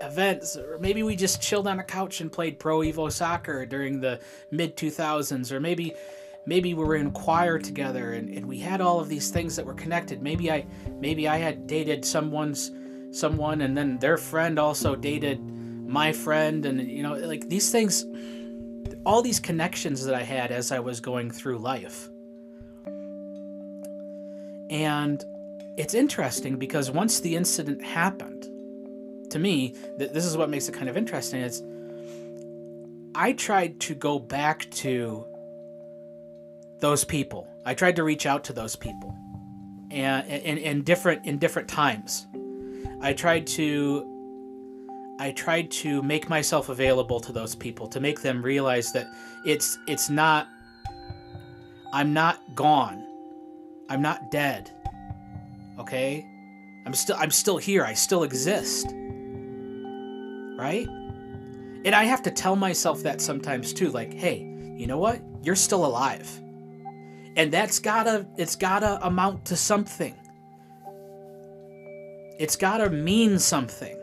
events 0.00 0.56
or 0.56 0.78
maybe 0.78 1.02
we 1.02 1.16
just 1.16 1.40
chilled 1.40 1.66
on 1.66 1.80
a 1.80 1.84
couch 1.84 2.20
and 2.20 2.30
played 2.30 2.58
pro 2.58 2.80
evo 2.80 3.10
soccer 3.10 3.64
during 3.64 4.00
the 4.00 4.20
mid 4.50 4.76
2000s 4.76 5.50
or 5.50 5.58
maybe 5.58 5.94
maybe 6.44 6.74
we 6.74 6.84
were 6.84 6.96
in 6.96 7.10
choir 7.10 7.58
together 7.58 8.12
and, 8.12 8.28
and 8.28 8.46
we 8.46 8.58
had 8.58 8.80
all 8.82 9.00
of 9.00 9.08
these 9.08 9.30
things 9.30 9.56
that 9.56 9.64
were 9.64 9.74
connected 9.74 10.20
maybe 10.20 10.50
i 10.50 10.64
maybe 11.00 11.26
i 11.26 11.38
had 11.38 11.66
dated 11.66 12.04
someone's 12.04 12.72
someone 13.10 13.62
and 13.62 13.76
then 13.76 13.98
their 13.98 14.18
friend 14.18 14.58
also 14.58 14.94
dated 14.94 15.40
my 15.86 16.12
friend 16.12 16.66
and 16.66 16.80
you 16.80 17.02
know 17.02 17.14
like 17.14 17.48
these 17.48 17.70
things 17.70 18.04
all 19.04 19.22
these 19.22 19.40
connections 19.40 20.04
that 20.04 20.14
i 20.14 20.22
had 20.22 20.50
as 20.50 20.72
i 20.72 20.78
was 20.78 21.00
going 21.00 21.30
through 21.30 21.58
life. 21.58 22.08
And 24.68 25.22
it's 25.78 25.94
interesting 25.94 26.56
because 26.56 26.90
once 26.90 27.20
the 27.20 27.36
incident 27.36 27.84
happened 27.84 28.42
to 29.30 29.38
me 29.38 29.74
th- 29.98 30.10
this 30.10 30.24
is 30.24 30.36
what 30.36 30.50
makes 30.50 30.68
it 30.68 30.72
kind 30.72 30.88
of 30.88 30.96
interesting 30.96 31.40
is 31.40 31.62
i 33.14 33.32
tried 33.32 33.78
to 33.80 33.94
go 33.94 34.18
back 34.18 34.68
to 34.72 35.24
those 36.80 37.04
people. 37.04 37.48
I 37.64 37.74
tried 37.74 37.96
to 37.96 38.04
reach 38.04 38.26
out 38.26 38.44
to 38.44 38.52
those 38.52 38.76
people 38.76 39.16
and 39.90 40.26
in, 40.28 40.82
different 40.82 41.26
in 41.26 41.38
different 41.38 41.68
times. 41.68 42.26
I 43.00 43.12
tried 43.12 43.46
to 43.48 44.15
I 45.18 45.32
tried 45.32 45.70
to 45.82 46.02
make 46.02 46.28
myself 46.28 46.68
available 46.68 47.20
to 47.20 47.32
those 47.32 47.54
people 47.54 47.86
to 47.88 48.00
make 48.00 48.20
them 48.20 48.42
realize 48.42 48.92
that 48.92 49.06
it's 49.44 49.78
it's 49.86 50.10
not 50.10 50.48
I'm 51.92 52.12
not 52.12 52.54
gone. 52.54 53.06
I'm 53.88 54.02
not 54.02 54.30
dead. 54.30 54.70
Okay? 55.78 56.26
I'm 56.84 56.92
still 56.92 57.16
I'm 57.18 57.30
still 57.30 57.56
here. 57.56 57.84
I 57.84 57.94
still 57.94 58.24
exist. 58.24 58.88
Right? 60.58 60.86
And 61.84 61.94
I 61.94 62.04
have 62.04 62.22
to 62.22 62.30
tell 62.30 62.56
myself 62.56 63.02
that 63.02 63.20
sometimes 63.20 63.72
too 63.72 63.90
like, 63.90 64.12
"Hey, 64.12 64.40
you 64.76 64.86
know 64.86 64.98
what? 64.98 65.20
You're 65.42 65.56
still 65.56 65.86
alive." 65.86 66.28
And 67.36 67.52
that's 67.52 67.78
got 67.78 68.04
to 68.04 68.26
it's 68.36 68.56
got 68.56 68.80
to 68.80 69.04
amount 69.06 69.46
to 69.46 69.56
something. 69.56 70.14
It's 72.38 72.56
got 72.56 72.78
to 72.78 72.90
mean 72.90 73.38
something. 73.38 73.96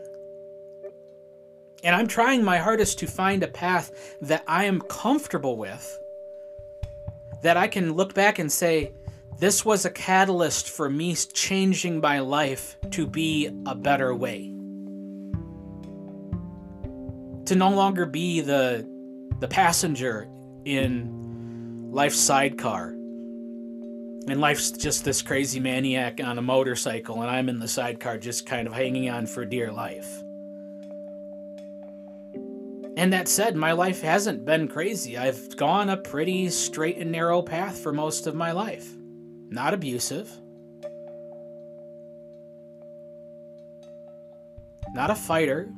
And 1.84 1.94
I'm 1.94 2.06
trying 2.06 2.42
my 2.42 2.56
hardest 2.56 2.98
to 3.00 3.06
find 3.06 3.42
a 3.42 3.48
path 3.48 4.16
that 4.22 4.42
I 4.48 4.64
am 4.64 4.80
comfortable 4.80 5.58
with, 5.58 6.00
that 7.42 7.58
I 7.58 7.68
can 7.68 7.92
look 7.92 8.14
back 8.14 8.38
and 8.38 8.50
say, 8.50 8.92
this 9.38 9.66
was 9.66 9.84
a 9.84 9.90
catalyst 9.90 10.70
for 10.70 10.88
me 10.88 11.14
changing 11.14 12.00
my 12.00 12.20
life 12.20 12.78
to 12.92 13.06
be 13.06 13.50
a 13.66 13.74
better 13.74 14.14
way. 14.14 14.50
To 17.46 17.54
no 17.54 17.68
longer 17.68 18.06
be 18.06 18.40
the, 18.40 18.88
the 19.40 19.48
passenger 19.48 20.26
in 20.64 21.90
life's 21.92 22.18
sidecar. 22.18 22.92
And 24.26 24.40
life's 24.40 24.70
just 24.70 25.04
this 25.04 25.20
crazy 25.20 25.60
maniac 25.60 26.18
on 26.24 26.38
a 26.38 26.42
motorcycle, 26.42 27.20
and 27.20 27.30
I'm 27.30 27.50
in 27.50 27.58
the 27.58 27.68
sidecar 27.68 28.16
just 28.16 28.46
kind 28.46 28.66
of 28.66 28.72
hanging 28.72 29.10
on 29.10 29.26
for 29.26 29.44
dear 29.44 29.70
life. 29.70 30.22
And 32.96 33.12
that 33.12 33.28
said, 33.28 33.56
my 33.56 33.72
life 33.72 34.02
hasn't 34.02 34.44
been 34.44 34.68
crazy. 34.68 35.18
I've 35.18 35.56
gone 35.56 35.90
a 35.90 35.96
pretty 35.96 36.48
straight 36.50 36.98
and 36.98 37.10
narrow 37.10 37.42
path 37.42 37.78
for 37.78 37.92
most 37.92 38.26
of 38.26 38.36
my 38.36 38.52
life. 38.52 38.88
Not 39.48 39.74
abusive. 39.74 40.30
Not 44.94 45.10
a 45.10 45.14
fighter. 45.14 45.68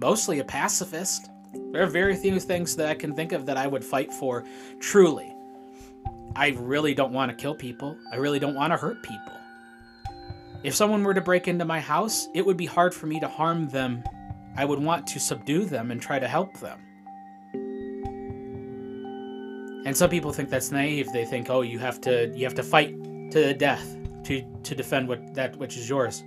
Mostly 0.00 0.38
a 0.38 0.44
pacifist. 0.44 1.28
There 1.72 1.82
are 1.82 1.86
very 1.86 2.16
few 2.16 2.40
things 2.40 2.76
that 2.76 2.88
I 2.88 2.94
can 2.94 3.14
think 3.14 3.32
of 3.32 3.44
that 3.46 3.58
I 3.58 3.66
would 3.66 3.84
fight 3.84 4.12
for 4.12 4.44
truly. 4.80 5.30
I 6.34 6.48
really 6.58 6.94
don't 6.94 7.12
want 7.12 7.30
to 7.30 7.36
kill 7.36 7.54
people. 7.54 7.96
I 8.12 8.16
really 8.16 8.38
don't 8.38 8.54
want 8.54 8.72
to 8.72 8.78
hurt 8.78 9.02
people. 9.02 9.32
If 10.62 10.74
someone 10.74 11.04
were 11.04 11.14
to 11.14 11.20
break 11.20 11.46
into 11.46 11.64
my 11.66 11.80
house, 11.80 12.28
it 12.34 12.44
would 12.44 12.56
be 12.56 12.66
hard 12.66 12.94
for 12.94 13.06
me 13.06 13.20
to 13.20 13.28
harm 13.28 13.68
them 13.68 14.02
I 14.56 14.64
would 14.64 14.82
want 14.82 15.06
to 15.08 15.20
subdue 15.20 15.64
them 15.64 15.90
and 15.90 16.00
try 16.00 16.18
to 16.18 16.26
help 16.26 16.58
them. 16.60 16.80
And 19.84 19.96
some 19.96 20.10
people 20.10 20.32
think 20.32 20.50
that's 20.50 20.72
naive. 20.72 21.12
They 21.12 21.24
think, 21.24 21.48
"Oh, 21.48 21.60
you 21.60 21.78
have 21.78 22.00
to 22.02 22.32
you 22.34 22.44
have 22.44 22.54
to 22.54 22.62
fight 22.62 22.94
to 23.30 23.40
the 23.44 23.54
death 23.54 23.96
to 24.24 24.42
to 24.64 24.74
defend 24.74 25.08
what 25.08 25.34
that 25.34 25.56
which 25.56 25.76
is 25.76 25.88
yours." 25.88 26.24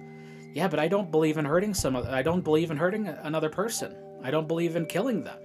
Yeah, 0.54 0.68
but 0.68 0.80
I 0.80 0.88
don't 0.88 1.12
believe 1.12 1.38
in 1.38 1.46
hurting 1.46 1.74
some 1.74 1.96
I 1.96 2.22
don't 2.22 2.42
believe 2.42 2.72
in 2.72 2.78
hurting 2.78 3.08
another 3.08 3.50
person. 3.50 3.96
I 4.24 4.32
don't 4.32 4.48
believe 4.48 4.76
in 4.76 4.86
killing 4.86 5.24
them. 5.24 5.40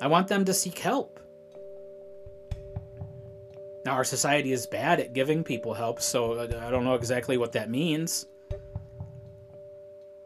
I 0.00 0.06
want 0.06 0.28
them 0.28 0.44
to 0.44 0.54
seek 0.54 0.78
help. 0.78 1.20
Now, 3.84 3.92
our 3.94 4.04
society 4.04 4.52
is 4.52 4.66
bad 4.66 5.00
at 5.00 5.12
giving 5.12 5.42
people 5.42 5.74
help, 5.74 6.00
so 6.00 6.34
uh, 6.34 6.66
I 6.66 6.70
don't 6.70 6.84
know 6.84 6.94
exactly 6.94 7.36
what 7.36 7.52
that 7.52 7.68
means. 7.68 8.26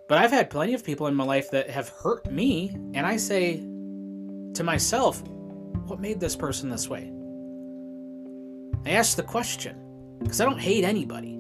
But 0.09 0.19
I've 0.19 0.31
had 0.31 0.51
plenty 0.51 0.75
of 0.75 0.85
people 0.85 1.09
in 1.09 1.15
my 1.15 1.25
life 1.25 1.51
that 1.51 1.69
have 1.71 1.89
hurt 1.89 2.31
me, 2.31 2.71
and 2.95 3.05
I 3.07 3.17
say 3.17 3.57
to 4.55 4.63
myself, 4.63 5.23
what 5.87 6.01
made 6.01 6.21
this 6.21 6.37
person 6.37 6.71
this 6.71 6.89
way? 6.89 7.13
I 8.85 8.91
ask 8.91 9.17
the 9.17 9.23
question 9.23 9.77
because 10.21 10.41
I 10.41 10.45
don't 10.45 10.61
hate 10.61 10.85
anybody. 10.85 11.37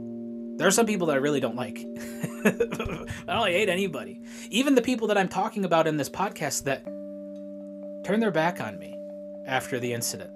There 0.56 0.66
are 0.66 0.72
some 0.72 0.86
people 0.86 1.06
that 1.08 1.14
I 1.14 1.20
really 1.20 1.38
don't 1.38 1.54
like. 1.54 1.78
I 2.44 3.34
don't 3.34 3.46
hate 3.48 3.68
anybody. 3.68 4.20
Even 4.50 4.74
the 4.74 4.82
people 4.82 5.06
that 5.08 5.18
I'm 5.18 5.28
talking 5.28 5.64
about 5.64 5.86
in 5.86 5.96
this 5.96 6.08
podcast 6.08 6.64
that 6.64 6.84
turned 8.04 8.22
their 8.22 8.30
back 8.30 8.60
on 8.60 8.78
me 8.78 8.98
after 9.46 9.78
the 9.78 9.92
incident 9.92 10.30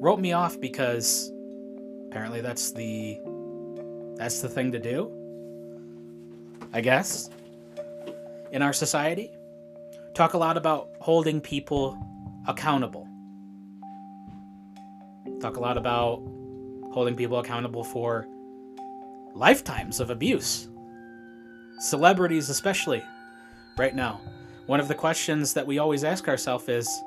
wrote 0.00 0.20
me 0.20 0.32
off 0.32 0.60
because 0.60 1.32
apparently 2.08 2.40
that's 2.40 2.72
the 2.72 3.20
that's 4.16 4.40
the 4.40 4.48
thing 4.48 4.70
to 4.72 4.78
do. 4.78 5.12
I 6.72 6.80
guess 6.80 7.30
in 8.52 8.62
our 8.62 8.72
society 8.72 9.32
talk 10.14 10.34
a 10.34 10.38
lot 10.38 10.56
about 10.56 10.90
holding 11.00 11.40
people 11.40 11.96
accountable. 12.48 13.06
Talk 15.40 15.56
a 15.56 15.60
lot 15.60 15.76
about 15.76 16.22
holding 16.92 17.14
people 17.14 17.38
accountable 17.38 17.84
for 17.84 18.26
lifetimes 19.34 20.00
of 20.00 20.10
abuse. 20.10 20.68
Celebrities, 21.78 22.48
especially 22.48 23.02
right 23.76 23.94
now. 23.94 24.20
One 24.66 24.80
of 24.80 24.88
the 24.88 24.94
questions 24.94 25.54
that 25.54 25.66
we 25.66 25.78
always 25.78 26.02
ask 26.02 26.26
ourselves 26.26 26.68
is, 26.68 27.04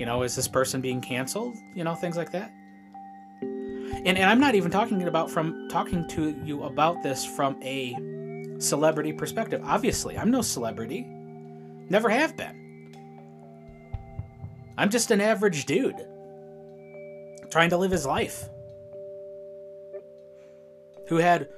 you 0.00 0.06
know, 0.06 0.24
is 0.24 0.34
this 0.34 0.48
person 0.48 0.80
being 0.80 1.00
canceled? 1.00 1.54
You 1.74 1.84
know, 1.84 1.94
things 1.94 2.16
like 2.16 2.32
that. 2.32 2.52
And, 3.40 4.18
and 4.18 4.24
I'm 4.24 4.40
not 4.40 4.56
even 4.56 4.70
talking 4.72 5.00
about 5.04 5.30
from 5.30 5.68
talking 5.70 6.06
to 6.08 6.34
you 6.44 6.64
about 6.64 7.02
this 7.02 7.24
from 7.24 7.56
a 7.62 7.96
celebrity 8.58 9.12
perspective. 9.12 9.60
Obviously, 9.64 10.16
I'm 10.18 10.30
no 10.30 10.42
celebrity. 10.42 11.06
Never 11.88 12.08
have 12.08 12.36
been. 12.36 12.64
I'm 14.76 14.90
just 14.90 15.10
an 15.10 15.20
average 15.20 15.66
dude 15.66 16.06
trying 17.50 17.70
to 17.70 17.76
live 17.76 17.90
his 17.90 18.06
life 18.06 18.48
who 21.08 21.16
had 21.16 21.48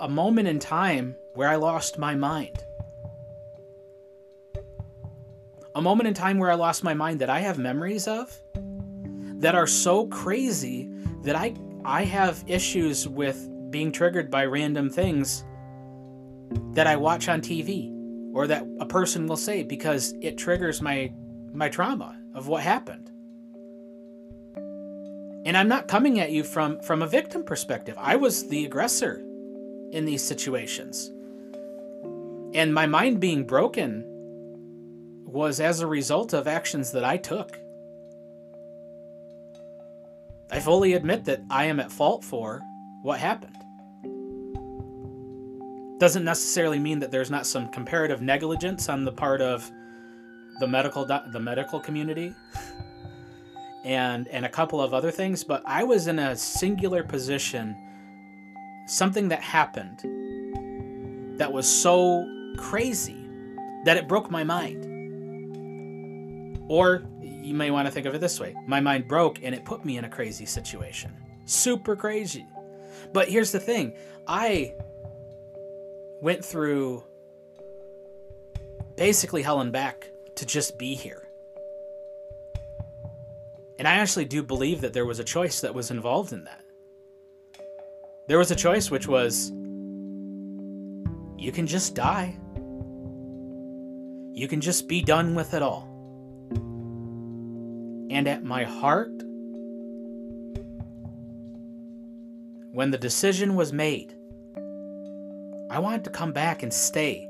a 0.00 0.08
moment 0.08 0.48
in 0.48 0.58
time 0.58 1.16
where 1.34 1.48
I 1.48 1.56
lost 1.56 1.98
my 1.98 2.14
mind. 2.14 2.64
A 5.74 5.82
moment 5.82 6.08
in 6.08 6.14
time 6.14 6.38
where 6.38 6.50
I 6.50 6.54
lost 6.54 6.84
my 6.84 6.94
mind 6.94 7.20
that 7.20 7.28
I 7.28 7.40
have 7.40 7.58
memories 7.58 8.08
of 8.08 8.34
that 9.40 9.54
are 9.54 9.66
so 9.66 10.06
crazy 10.06 10.88
that 11.22 11.36
I 11.36 11.54
I 11.84 12.04
have 12.04 12.42
issues 12.46 13.06
with 13.06 13.48
being 13.76 13.92
triggered 13.92 14.30
by 14.30 14.42
random 14.42 14.88
things 14.88 15.44
that 16.72 16.86
I 16.86 16.96
watch 16.96 17.28
on 17.28 17.42
TV 17.42 17.92
or 18.32 18.46
that 18.46 18.66
a 18.80 18.86
person 18.86 19.26
will 19.26 19.36
say 19.36 19.62
because 19.62 20.14
it 20.22 20.38
triggers 20.38 20.80
my 20.80 21.12
my 21.52 21.68
trauma 21.68 22.18
of 22.34 22.48
what 22.48 22.62
happened. 22.62 23.10
And 25.44 25.58
I'm 25.58 25.68
not 25.68 25.88
coming 25.88 26.20
at 26.20 26.30
you 26.30 26.42
from 26.42 26.80
from 26.80 27.02
a 27.02 27.06
victim 27.06 27.44
perspective. 27.44 27.94
I 27.98 28.16
was 28.16 28.48
the 28.48 28.64
aggressor 28.64 29.18
in 29.92 30.06
these 30.06 30.24
situations. 30.24 31.10
And 32.54 32.72
my 32.72 32.86
mind 32.86 33.20
being 33.20 33.44
broken 33.44 34.04
was 35.26 35.60
as 35.60 35.80
a 35.80 35.86
result 35.86 36.32
of 36.32 36.48
actions 36.48 36.92
that 36.92 37.04
I 37.04 37.18
took. 37.18 37.58
I 40.50 40.60
fully 40.60 40.94
admit 40.94 41.26
that 41.26 41.42
I 41.50 41.66
am 41.66 41.78
at 41.78 41.92
fault 41.92 42.24
for 42.24 42.62
what 43.02 43.20
happened. 43.20 43.55
Doesn't 45.98 46.24
necessarily 46.24 46.78
mean 46.78 46.98
that 47.00 47.10
there's 47.10 47.30
not 47.30 47.46
some 47.46 47.68
comparative 47.68 48.20
negligence 48.20 48.88
on 48.88 49.04
the 49.04 49.12
part 49.12 49.40
of 49.40 49.70
the 50.60 50.66
medical 50.66 51.04
do- 51.04 51.30
the 51.32 51.40
medical 51.40 51.80
community 51.80 52.34
and 53.84 54.26
and 54.28 54.44
a 54.44 54.48
couple 54.48 54.80
of 54.80 54.94
other 54.94 55.10
things 55.10 55.44
but 55.44 55.62
i 55.66 55.84
was 55.84 56.06
in 56.06 56.18
a 56.18 56.34
singular 56.34 57.02
position. 57.04 57.76
Something 58.86 59.28
that 59.28 59.40
happened 59.40 60.00
that 61.38 61.52
was 61.52 61.68
so 61.68 62.24
crazy 62.56 63.28
that 63.84 63.96
it 63.96 64.06
broke 64.08 64.30
my 64.30 64.44
mind. 64.44 64.84
Or 66.68 67.02
you 67.20 67.54
may 67.54 67.70
want 67.70 67.86
to 67.86 67.92
think 67.92 68.06
of 68.06 68.14
it 68.14 68.20
this 68.20 68.38
way 68.40 68.54
my 68.66 68.80
mind 68.80 69.08
broke 69.08 69.40
and 69.42 69.54
it 69.54 69.64
put 69.64 69.84
me 69.84 69.98
in 69.98 70.04
a 70.04 70.08
crazy 70.08 70.46
situation. 70.46 71.12
Super 71.44 71.96
crazy. 71.96 72.46
But 73.12 73.28
here's 73.28 73.52
the 73.52 73.60
thing 73.60 73.92
i 74.28 74.72
went 76.20 76.44
through 76.44 77.04
basically 78.96 79.42
hell 79.42 79.60
and 79.60 79.72
back 79.72 80.10
to 80.36 80.46
just 80.46 80.78
be 80.78 80.94
here. 80.94 81.26
And 83.78 83.86
I 83.86 83.94
actually 83.94 84.24
do 84.24 84.42
believe 84.42 84.80
that 84.80 84.92
there 84.92 85.04
was 85.04 85.18
a 85.18 85.24
choice 85.24 85.60
that 85.60 85.74
was 85.74 85.90
involved 85.90 86.32
in 86.32 86.44
that. 86.44 86.64
There 88.28 88.38
was 88.38 88.50
a 88.50 88.56
choice 88.56 88.90
which 88.90 89.06
was 89.06 89.50
you 91.38 91.52
can 91.52 91.66
just 91.66 91.94
die. 91.94 92.36
You 94.32 94.48
can 94.48 94.60
just 94.60 94.88
be 94.88 95.02
done 95.02 95.34
with 95.34 95.54
it 95.54 95.62
all. 95.62 95.92
And 98.10 98.26
at 98.26 98.42
my 98.42 98.64
heart, 98.64 99.12
when 102.72 102.90
the 102.90 102.98
decision 102.98 103.54
was 103.54 103.72
made, 103.72 104.15
I 105.76 105.78
wanted 105.78 106.04
to 106.04 106.10
come 106.10 106.32
back 106.32 106.62
and 106.62 106.72
stay 106.72 107.28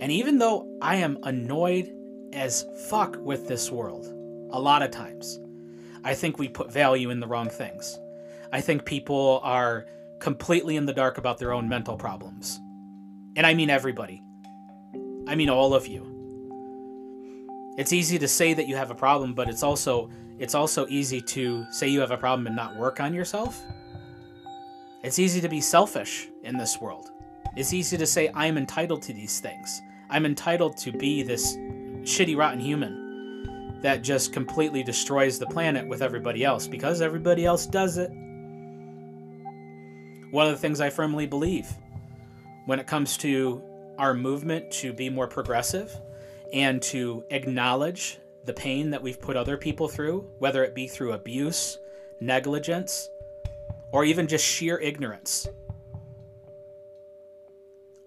and 0.00 0.12
even 0.12 0.38
though 0.38 0.68
I 0.82 0.96
am 0.96 1.18
annoyed 1.22 1.92
as 2.32 2.66
fuck 2.88 3.16
with 3.18 3.48
this 3.48 3.70
world, 3.70 4.06
a 4.50 4.60
lot 4.60 4.82
of 4.82 4.90
times, 4.90 5.40
I 6.04 6.14
think 6.14 6.38
we 6.38 6.48
put 6.48 6.70
value 6.70 7.10
in 7.10 7.18
the 7.18 7.26
wrong 7.26 7.48
things. 7.48 7.98
I 8.52 8.60
think 8.60 8.84
people 8.84 9.40
are 9.42 9.86
completely 10.20 10.76
in 10.76 10.86
the 10.86 10.92
dark 10.92 11.18
about 11.18 11.38
their 11.38 11.52
own 11.52 11.68
mental 11.68 11.96
problems. 11.96 12.60
And 13.36 13.46
I 13.46 13.54
mean 13.54 13.70
everybody. 13.70 14.22
I 15.26 15.34
mean 15.34 15.48
all 15.48 15.74
of 15.74 15.86
you. 15.86 16.12
It's 17.78 17.92
easy 17.92 18.18
to 18.18 18.28
say 18.28 18.54
that 18.54 18.68
you 18.68 18.76
have 18.76 18.90
a 18.90 18.94
problem, 18.94 19.34
but 19.34 19.48
it's 19.48 19.62
also 19.62 20.10
it's 20.38 20.54
also 20.54 20.86
easy 20.88 21.22
to 21.22 21.66
say 21.72 21.88
you 21.88 22.00
have 22.00 22.10
a 22.10 22.18
problem 22.18 22.46
and 22.46 22.54
not 22.54 22.76
work 22.76 23.00
on 23.00 23.14
yourself. 23.14 23.62
It's 25.02 25.18
easy 25.18 25.40
to 25.40 25.48
be 25.48 25.60
selfish 25.60 26.28
in 26.46 26.56
this 26.56 26.80
world. 26.80 27.10
It's 27.56 27.72
easy 27.72 27.96
to 27.96 28.06
say 28.06 28.30
I'm 28.34 28.56
entitled 28.56 29.02
to 29.02 29.12
these 29.12 29.40
things. 29.40 29.82
I'm 30.08 30.24
entitled 30.24 30.76
to 30.78 30.92
be 30.92 31.22
this 31.22 31.56
shitty, 32.02 32.36
rotten 32.36 32.60
human 32.60 33.80
that 33.82 34.02
just 34.02 34.32
completely 34.32 34.82
destroys 34.82 35.38
the 35.38 35.46
planet 35.46 35.86
with 35.86 36.02
everybody 36.02 36.44
else 36.44 36.66
because 36.66 37.00
everybody 37.00 37.44
else 37.44 37.66
does 37.66 37.98
it. 37.98 38.10
One 40.30 40.46
of 40.46 40.52
the 40.52 40.58
things 40.58 40.80
I 40.80 40.90
firmly 40.90 41.26
believe 41.26 41.68
when 42.66 42.78
it 42.78 42.86
comes 42.86 43.16
to 43.18 43.62
our 43.98 44.14
movement 44.14 44.70
to 44.70 44.92
be 44.92 45.08
more 45.08 45.26
progressive 45.26 45.98
and 46.52 46.80
to 46.82 47.24
acknowledge 47.30 48.18
the 48.44 48.52
pain 48.52 48.90
that 48.90 49.02
we've 49.02 49.20
put 49.20 49.36
other 49.36 49.56
people 49.56 49.88
through, 49.88 50.28
whether 50.38 50.62
it 50.62 50.74
be 50.74 50.86
through 50.86 51.12
abuse, 51.12 51.78
negligence, 52.20 53.08
or 53.92 54.04
even 54.04 54.26
just 54.26 54.44
sheer 54.44 54.78
ignorance 54.78 55.48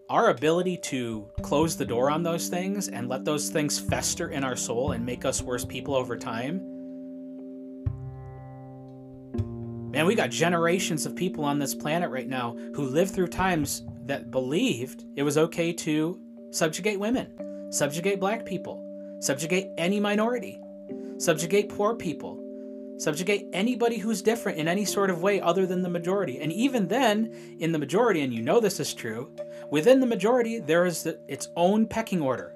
our 0.10 0.32
ability 0.32 0.76
to 0.76 1.30
close 1.44 1.78
the 1.78 1.86
door 1.86 2.10
on 2.10 2.24
those 2.24 2.48
things 2.48 2.88
and 2.88 3.08
let 3.08 3.24
those 3.24 3.50
things 3.50 3.78
fester 3.80 4.30
in 4.30 4.44
our 4.44 4.56
soul 4.56 4.94
and 4.94 5.06
make 5.06 5.24
us 5.24 5.42
worse 5.42 5.64
people 5.64 5.94
over 5.94 6.18
time. 6.18 6.58
Man, 9.92 10.08
we 10.08 10.16
got 10.16 10.32
generations 10.32 11.06
of 11.06 11.16
people 11.16 11.46
on 11.46 11.60
this 11.60 11.76
planet 11.76 12.10
right 12.10 12.28
now 12.28 12.56
who 12.74 12.84
lived 12.86 13.14
through 13.14 13.28
times 13.28 13.84
that 14.06 14.32
believed 14.32 15.06
it 15.16 15.24
was 15.24 15.38
okay 15.38 15.72
to 15.74 16.20
subjugate 16.52 17.00
women, 17.00 17.72
subjugate 17.72 18.20
black 18.20 18.46
people, 18.46 18.84
subjugate 19.22 19.68
any 19.78 20.00
minority, 20.00 20.60
subjugate 21.18 21.70
poor 21.70 21.96
people, 21.96 22.40
subjugate 23.00 23.48
anybody 23.54 23.98
who's 23.98 24.22
different 24.22 24.58
in 24.58 24.68
any 24.68 24.86
sort 24.86 25.10
of 25.10 25.22
way 25.22 25.42
other 25.42 25.66
than 25.66 25.82
the 25.82 25.90
majority. 25.90 26.40
And 26.40 26.52
even 26.52 26.88
then, 26.88 27.58
in 27.60 27.72
the 27.72 27.80
majority, 27.80 28.22
and 28.22 28.34
you 28.34 28.42
know 28.42 28.60
this 28.60 28.80
is 28.80 28.94
true, 28.94 29.34
within 29.72 30.00
the 30.00 30.06
majority, 30.06 30.60
there 30.60 30.86
is 30.86 31.04
the, 31.04 31.20
its 31.28 31.48
own 31.56 31.88
pecking 31.88 32.22
order 32.22 32.56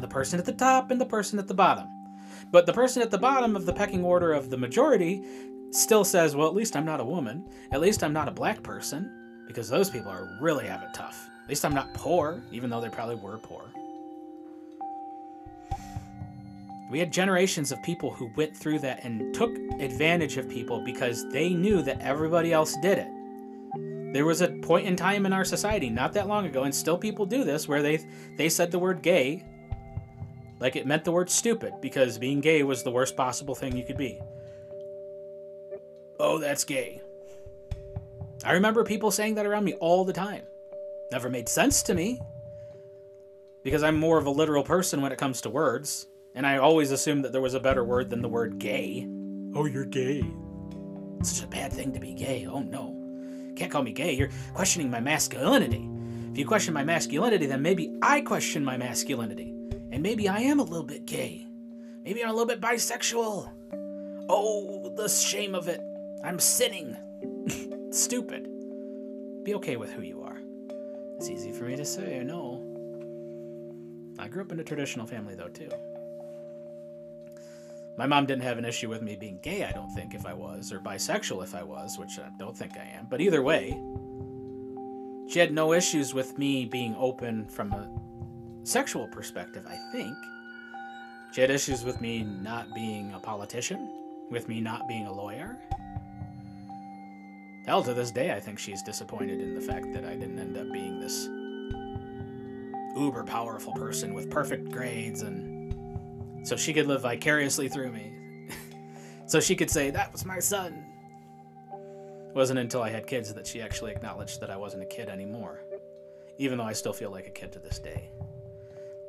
the 0.00 0.08
person 0.08 0.38
at 0.38 0.44
the 0.44 0.52
top 0.52 0.90
and 0.90 1.00
the 1.00 1.06
person 1.06 1.38
at 1.38 1.46
the 1.46 1.54
bottom. 1.54 1.86
But 2.50 2.66
the 2.66 2.72
person 2.72 3.02
at 3.02 3.10
the 3.10 3.18
bottom 3.18 3.56
of 3.56 3.66
the 3.66 3.72
pecking 3.72 4.04
order 4.04 4.32
of 4.32 4.50
the 4.50 4.56
majority 4.56 5.22
still 5.70 6.04
says, 6.04 6.36
well, 6.36 6.48
at 6.48 6.54
least 6.54 6.76
I'm 6.76 6.84
not 6.84 7.00
a 7.00 7.04
woman. 7.04 7.48
At 7.72 7.80
least 7.80 8.02
I'm 8.02 8.12
not 8.12 8.28
a 8.28 8.32
black 8.32 8.62
person, 8.62 9.44
because 9.46 9.68
those 9.68 9.90
people 9.90 10.10
are 10.10 10.36
really 10.40 10.66
having 10.66 10.92
tough. 10.92 11.28
At 11.44 11.48
least 11.48 11.64
I'm 11.64 11.74
not 11.74 11.94
poor, 11.94 12.42
even 12.52 12.68
though 12.68 12.80
they 12.80 12.88
probably 12.88 13.16
were 13.16 13.38
poor. 13.38 13.64
We 16.92 16.98
had 16.98 17.10
generations 17.10 17.72
of 17.72 17.82
people 17.82 18.10
who 18.10 18.30
went 18.36 18.54
through 18.54 18.80
that 18.80 19.02
and 19.02 19.34
took 19.34 19.56
advantage 19.80 20.36
of 20.36 20.46
people 20.46 20.84
because 20.84 21.26
they 21.30 21.48
knew 21.48 21.80
that 21.80 22.02
everybody 22.02 22.52
else 22.52 22.76
did 22.82 22.98
it. 22.98 24.12
There 24.12 24.26
was 24.26 24.42
a 24.42 24.48
point 24.48 24.86
in 24.86 24.94
time 24.94 25.24
in 25.24 25.32
our 25.32 25.42
society 25.42 25.88
not 25.88 26.12
that 26.12 26.28
long 26.28 26.44
ago 26.44 26.64
and 26.64 26.74
still 26.74 26.98
people 26.98 27.24
do 27.24 27.44
this 27.44 27.66
where 27.66 27.80
they 27.80 28.04
they 28.36 28.50
said 28.50 28.70
the 28.70 28.78
word 28.78 29.00
gay 29.00 29.42
like 30.60 30.76
it 30.76 30.86
meant 30.86 31.02
the 31.02 31.12
word 31.12 31.30
stupid 31.30 31.72
because 31.80 32.18
being 32.18 32.42
gay 32.42 32.62
was 32.62 32.82
the 32.82 32.90
worst 32.90 33.16
possible 33.16 33.54
thing 33.54 33.74
you 33.74 33.86
could 33.86 33.96
be. 33.96 34.20
Oh, 36.20 36.38
that's 36.38 36.64
gay. 36.64 37.00
I 38.44 38.52
remember 38.52 38.84
people 38.84 39.10
saying 39.10 39.36
that 39.36 39.46
around 39.46 39.64
me 39.64 39.72
all 39.80 40.04
the 40.04 40.12
time. 40.12 40.42
Never 41.10 41.30
made 41.30 41.48
sense 41.48 41.82
to 41.84 41.94
me 41.94 42.20
because 43.64 43.82
I'm 43.82 43.96
more 43.96 44.18
of 44.18 44.26
a 44.26 44.30
literal 44.30 44.62
person 44.62 45.00
when 45.00 45.10
it 45.10 45.16
comes 45.16 45.40
to 45.40 45.48
words. 45.48 46.08
And 46.34 46.46
I 46.46 46.58
always 46.58 46.90
assumed 46.90 47.24
that 47.24 47.32
there 47.32 47.40
was 47.40 47.54
a 47.54 47.60
better 47.60 47.84
word 47.84 48.10
than 48.10 48.22
the 48.22 48.28
word 48.28 48.58
gay. 48.58 49.06
Oh, 49.54 49.66
you're 49.66 49.84
gay. 49.84 50.24
It's 51.20 51.36
such 51.36 51.44
a 51.44 51.48
bad 51.48 51.72
thing 51.72 51.92
to 51.92 52.00
be 52.00 52.14
gay. 52.14 52.46
Oh, 52.46 52.60
no. 52.60 52.98
Can't 53.54 53.70
call 53.70 53.82
me 53.82 53.92
gay. 53.92 54.14
You're 54.14 54.30
questioning 54.54 54.90
my 54.90 55.00
masculinity. 55.00 55.88
If 56.32 56.38
you 56.38 56.46
question 56.46 56.72
my 56.72 56.84
masculinity, 56.84 57.46
then 57.46 57.60
maybe 57.60 57.92
I 58.00 58.22
question 58.22 58.64
my 58.64 58.78
masculinity. 58.78 59.54
And 59.90 60.02
maybe 60.02 60.28
I 60.28 60.38
am 60.38 60.58
a 60.58 60.64
little 60.64 60.86
bit 60.86 61.04
gay. 61.04 61.46
Maybe 62.02 62.22
I'm 62.24 62.30
a 62.30 62.32
little 62.32 62.46
bit 62.46 62.60
bisexual. 62.60 63.52
Oh, 64.30 64.94
the 64.96 65.08
shame 65.08 65.54
of 65.54 65.68
it. 65.68 65.80
I'm 66.24 66.38
sinning. 66.38 66.96
Stupid. 67.92 68.48
Be 69.44 69.54
okay 69.56 69.76
with 69.76 69.92
who 69.92 70.00
you 70.02 70.22
are. 70.22 70.38
It's 71.16 71.28
easy 71.28 71.52
for 71.52 71.64
me 71.64 71.76
to 71.76 71.84
say, 71.84 72.18
I 72.18 72.22
know. 72.22 72.68
I 74.18 74.28
grew 74.28 74.42
up 74.42 74.52
in 74.52 74.60
a 74.60 74.64
traditional 74.64 75.06
family, 75.06 75.34
though, 75.34 75.48
too. 75.48 75.68
My 77.98 78.06
mom 78.06 78.24
didn't 78.24 78.42
have 78.42 78.58
an 78.58 78.64
issue 78.64 78.88
with 78.88 79.02
me 79.02 79.16
being 79.16 79.38
gay, 79.42 79.64
I 79.64 79.72
don't 79.72 79.92
think, 79.92 80.14
if 80.14 80.24
I 80.24 80.32
was, 80.32 80.72
or 80.72 80.80
bisexual 80.80 81.42
if 81.44 81.54
I 81.54 81.62
was, 81.62 81.98
which 81.98 82.18
I 82.18 82.30
don't 82.38 82.56
think 82.56 82.76
I 82.78 82.84
am. 82.96 83.06
But 83.10 83.20
either 83.20 83.42
way, 83.42 83.78
she 85.28 85.38
had 85.38 85.52
no 85.52 85.72
issues 85.74 86.14
with 86.14 86.38
me 86.38 86.64
being 86.64 86.94
open 86.98 87.46
from 87.48 87.72
a 87.72 87.90
sexual 88.64 89.08
perspective, 89.08 89.66
I 89.68 89.76
think. 89.92 90.16
She 91.32 91.42
had 91.42 91.50
issues 91.50 91.84
with 91.84 92.00
me 92.00 92.22
not 92.22 92.74
being 92.74 93.12
a 93.12 93.18
politician, 93.18 93.90
with 94.30 94.48
me 94.48 94.60
not 94.60 94.88
being 94.88 95.06
a 95.06 95.12
lawyer. 95.12 95.58
Hell, 97.66 97.82
to 97.84 97.94
this 97.94 98.10
day, 98.10 98.32
I 98.32 98.40
think 98.40 98.58
she's 98.58 98.82
disappointed 98.82 99.40
in 99.40 99.54
the 99.54 99.60
fact 99.60 99.92
that 99.92 100.04
I 100.04 100.14
didn't 100.14 100.38
end 100.38 100.56
up 100.56 100.72
being 100.72 100.98
this 100.98 101.28
uber 102.96 103.24
powerful 103.24 103.72
person 103.74 104.14
with 104.14 104.30
perfect 104.30 104.70
grades 104.70 105.22
and 105.22 105.51
so 106.42 106.56
she 106.56 106.72
could 106.72 106.86
live 106.86 107.02
vicariously 107.02 107.68
through 107.68 107.92
me. 107.92 108.12
so 109.26 109.40
she 109.40 109.54
could 109.54 109.70
say, 109.70 109.90
That 109.90 110.12
was 110.12 110.24
my 110.24 110.38
son. 110.38 110.84
It 111.72 112.34
wasn't 112.34 112.58
until 112.58 112.82
I 112.82 112.90
had 112.90 113.06
kids 113.06 113.32
that 113.34 113.46
she 113.46 113.60
actually 113.60 113.92
acknowledged 113.92 114.40
that 114.40 114.50
I 114.50 114.56
wasn't 114.56 114.82
a 114.82 114.86
kid 114.86 115.08
anymore, 115.08 115.60
even 116.38 116.58
though 116.58 116.64
I 116.64 116.72
still 116.72 116.92
feel 116.92 117.10
like 117.10 117.26
a 117.26 117.30
kid 117.30 117.52
to 117.52 117.58
this 117.58 117.78
day. 117.78 118.08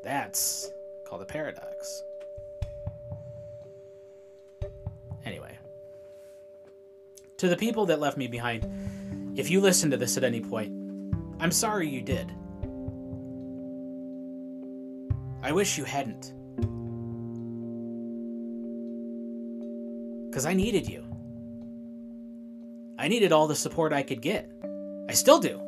That's 0.04 0.72
called 1.06 1.22
a 1.22 1.26
paradox. 1.26 2.04
Anyway, 5.26 5.58
to 7.38 7.48
the 7.48 7.56
people 7.56 7.86
that 7.86 8.02
left 8.02 8.18
me 8.18 8.28
behind, 8.28 9.40
if 9.40 9.50
you 9.50 9.62
listen 9.62 9.90
to 9.92 9.98
this 9.98 10.18
at 10.18 10.26
any 10.26 10.42
point, 10.42 10.72
I'm 11.40 11.52
sorry 11.52 11.88
you 11.88 12.02
did. 12.02 12.30
I 15.42 15.52
wish 15.52 15.78
you 15.78 15.86
hadn't. 15.86 16.34
Because 20.34 20.48
I 20.48 20.56
needed 20.56 20.90
you. 20.90 21.06
I 22.98 23.08
needed 23.08 23.32
all 23.32 23.46
the 23.46 23.54
support 23.54 23.94
I 23.94 24.02
could 24.02 24.20
get. 24.20 24.52
I 25.08 25.14
still 25.14 25.38
do. 25.38 25.62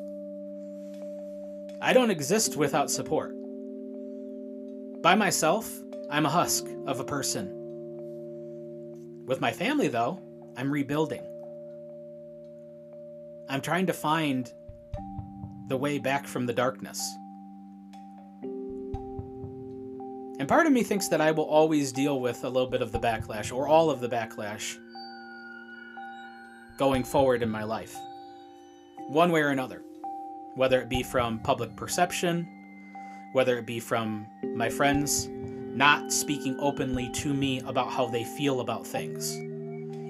I 1.83 1.93
don't 1.93 2.09
exist 2.09 2.57
without 2.57 2.89
support. 2.89 3.35
By 5.03 5.13
myself, 5.13 5.71
I'm 6.09 6.25
a 6.25 6.29
husk 6.29 6.65
of 6.87 6.99
a 6.99 7.03
person. 7.03 7.51
With 9.27 9.39
my 9.39 9.51
family, 9.51 9.87
though, 9.87 10.19
I'm 10.57 10.71
rebuilding. 10.71 11.21
I'm 13.47 13.61
trying 13.61 13.85
to 13.85 13.93
find 13.93 14.51
the 15.67 15.77
way 15.77 15.99
back 15.99 16.25
from 16.25 16.47
the 16.47 16.53
darkness. 16.53 17.07
And 20.37 20.49
part 20.49 20.67
of 20.67 20.73
me 20.73 20.83
thinks 20.83 21.07
that 21.07 21.21
I 21.21 21.31
will 21.31 21.45
always 21.45 21.91
deal 21.93 22.19
with 22.19 22.43
a 22.43 22.49
little 22.49 22.69
bit 22.69 22.81
of 22.81 22.91
the 22.91 22.99
backlash, 22.99 23.55
or 23.55 23.67
all 23.67 23.89
of 23.89 24.01
the 24.01 24.09
backlash, 24.09 24.77
going 26.77 27.03
forward 27.03 27.41
in 27.41 27.49
my 27.49 27.63
life. 27.63 27.95
One 29.07 29.31
way 29.31 29.41
or 29.41 29.49
another. 29.49 29.81
Whether 30.55 30.81
it 30.81 30.89
be 30.89 31.03
from 31.03 31.39
public 31.39 31.75
perception, 31.75 32.47
whether 33.33 33.57
it 33.57 33.65
be 33.65 33.79
from 33.79 34.27
my 34.55 34.69
friends 34.69 35.27
not 35.75 36.11
speaking 36.11 36.57
openly 36.59 37.09
to 37.11 37.33
me 37.33 37.59
about 37.61 37.91
how 37.91 38.07
they 38.07 38.23
feel 38.23 38.61
about 38.61 38.87
things. 38.87 39.37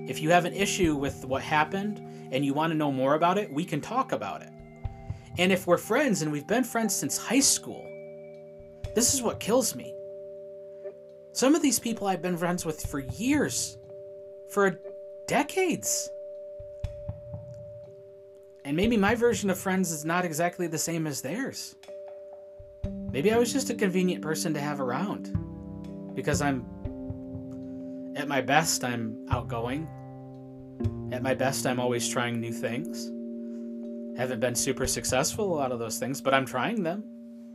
If 0.09 0.21
you 0.21 0.29
have 0.29 0.45
an 0.45 0.53
issue 0.53 0.95
with 0.95 1.25
what 1.25 1.41
happened 1.41 1.99
and 2.31 2.45
you 2.45 2.53
want 2.53 2.71
to 2.71 2.77
know 2.77 2.91
more 2.91 3.15
about 3.15 3.39
it, 3.39 3.51
we 3.51 3.65
can 3.65 3.81
talk 3.81 4.11
about 4.11 4.43
it. 4.43 4.51
And 5.39 5.51
if 5.51 5.65
we're 5.65 5.79
friends 5.79 6.21
and 6.21 6.31
we've 6.31 6.45
been 6.45 6.63
friends 6.63 6.95
since 6.95 7.17
high 7.17 7.39
school, 7.39 7.83
this 8.93 9.15
is 9.15 9.23
what 9.23 9.39
kills 9.39 9.75
me. 9.75 9.91
Some 11.35 11.53
of 11.53 11.61
these 11.61 11.79
people 11.79 12.07
I've 12.07 12.21
been 12.21 12.37
friends 12.37 12.63
with 12.63 12.85
for 12.85 12.99
years, 12.99 13.77
for 14.47 14.79
decades. 15.27 16.09
And 18.63 18.77
maybe 18.77 18.95
my 18.95 19.15
version 19.15 19.49
of 19.49 19.59
friends 19.59 19.91
is 19.91 20.05
not 20.05 20.23
exactly 20.23 20.67
the 20.67 20.77
same 20.77 21.05
as 21.05 21.19
theirs. 21.19 21.75
Maybe 23.11 23.33
I 23.33 23.37
was 23.37 23.51
just 23.51 23.69
a 23.69 23.73
convenient 23.73 24.21
person 24.21 24.53
to 24.53 24.61
have 24.61 24.79
around. 24.79 25.37
Because 26.15 26.41
I'm. 26.41 26.65
At 28.15 28.29
my 28.29 28.39
best, 28.39 28.85
I'm 28.85 29.27
outgoing. 29.29 29.89
At 31.11 31.21
my 31.21 31.33
best, 31.33 31.67
I'm 31.67 31.81
always 31.81 32.07
trying 32.07 32.39
new 32.39 32.53
things. 32.53 33.11
Haven't 34.17 34.39
been 34.39 34.55
super 34.55 34.87
successful, 34.87 35.53
a 35.53 35.57
lot 35.57 35.73
of 35.73 35.79
those 35.79 35.99
things, 35.99 36.21
but 36.21 36.33
I'm 36.33 36.45
trying 36.45 36.81
them. 36.81 37.03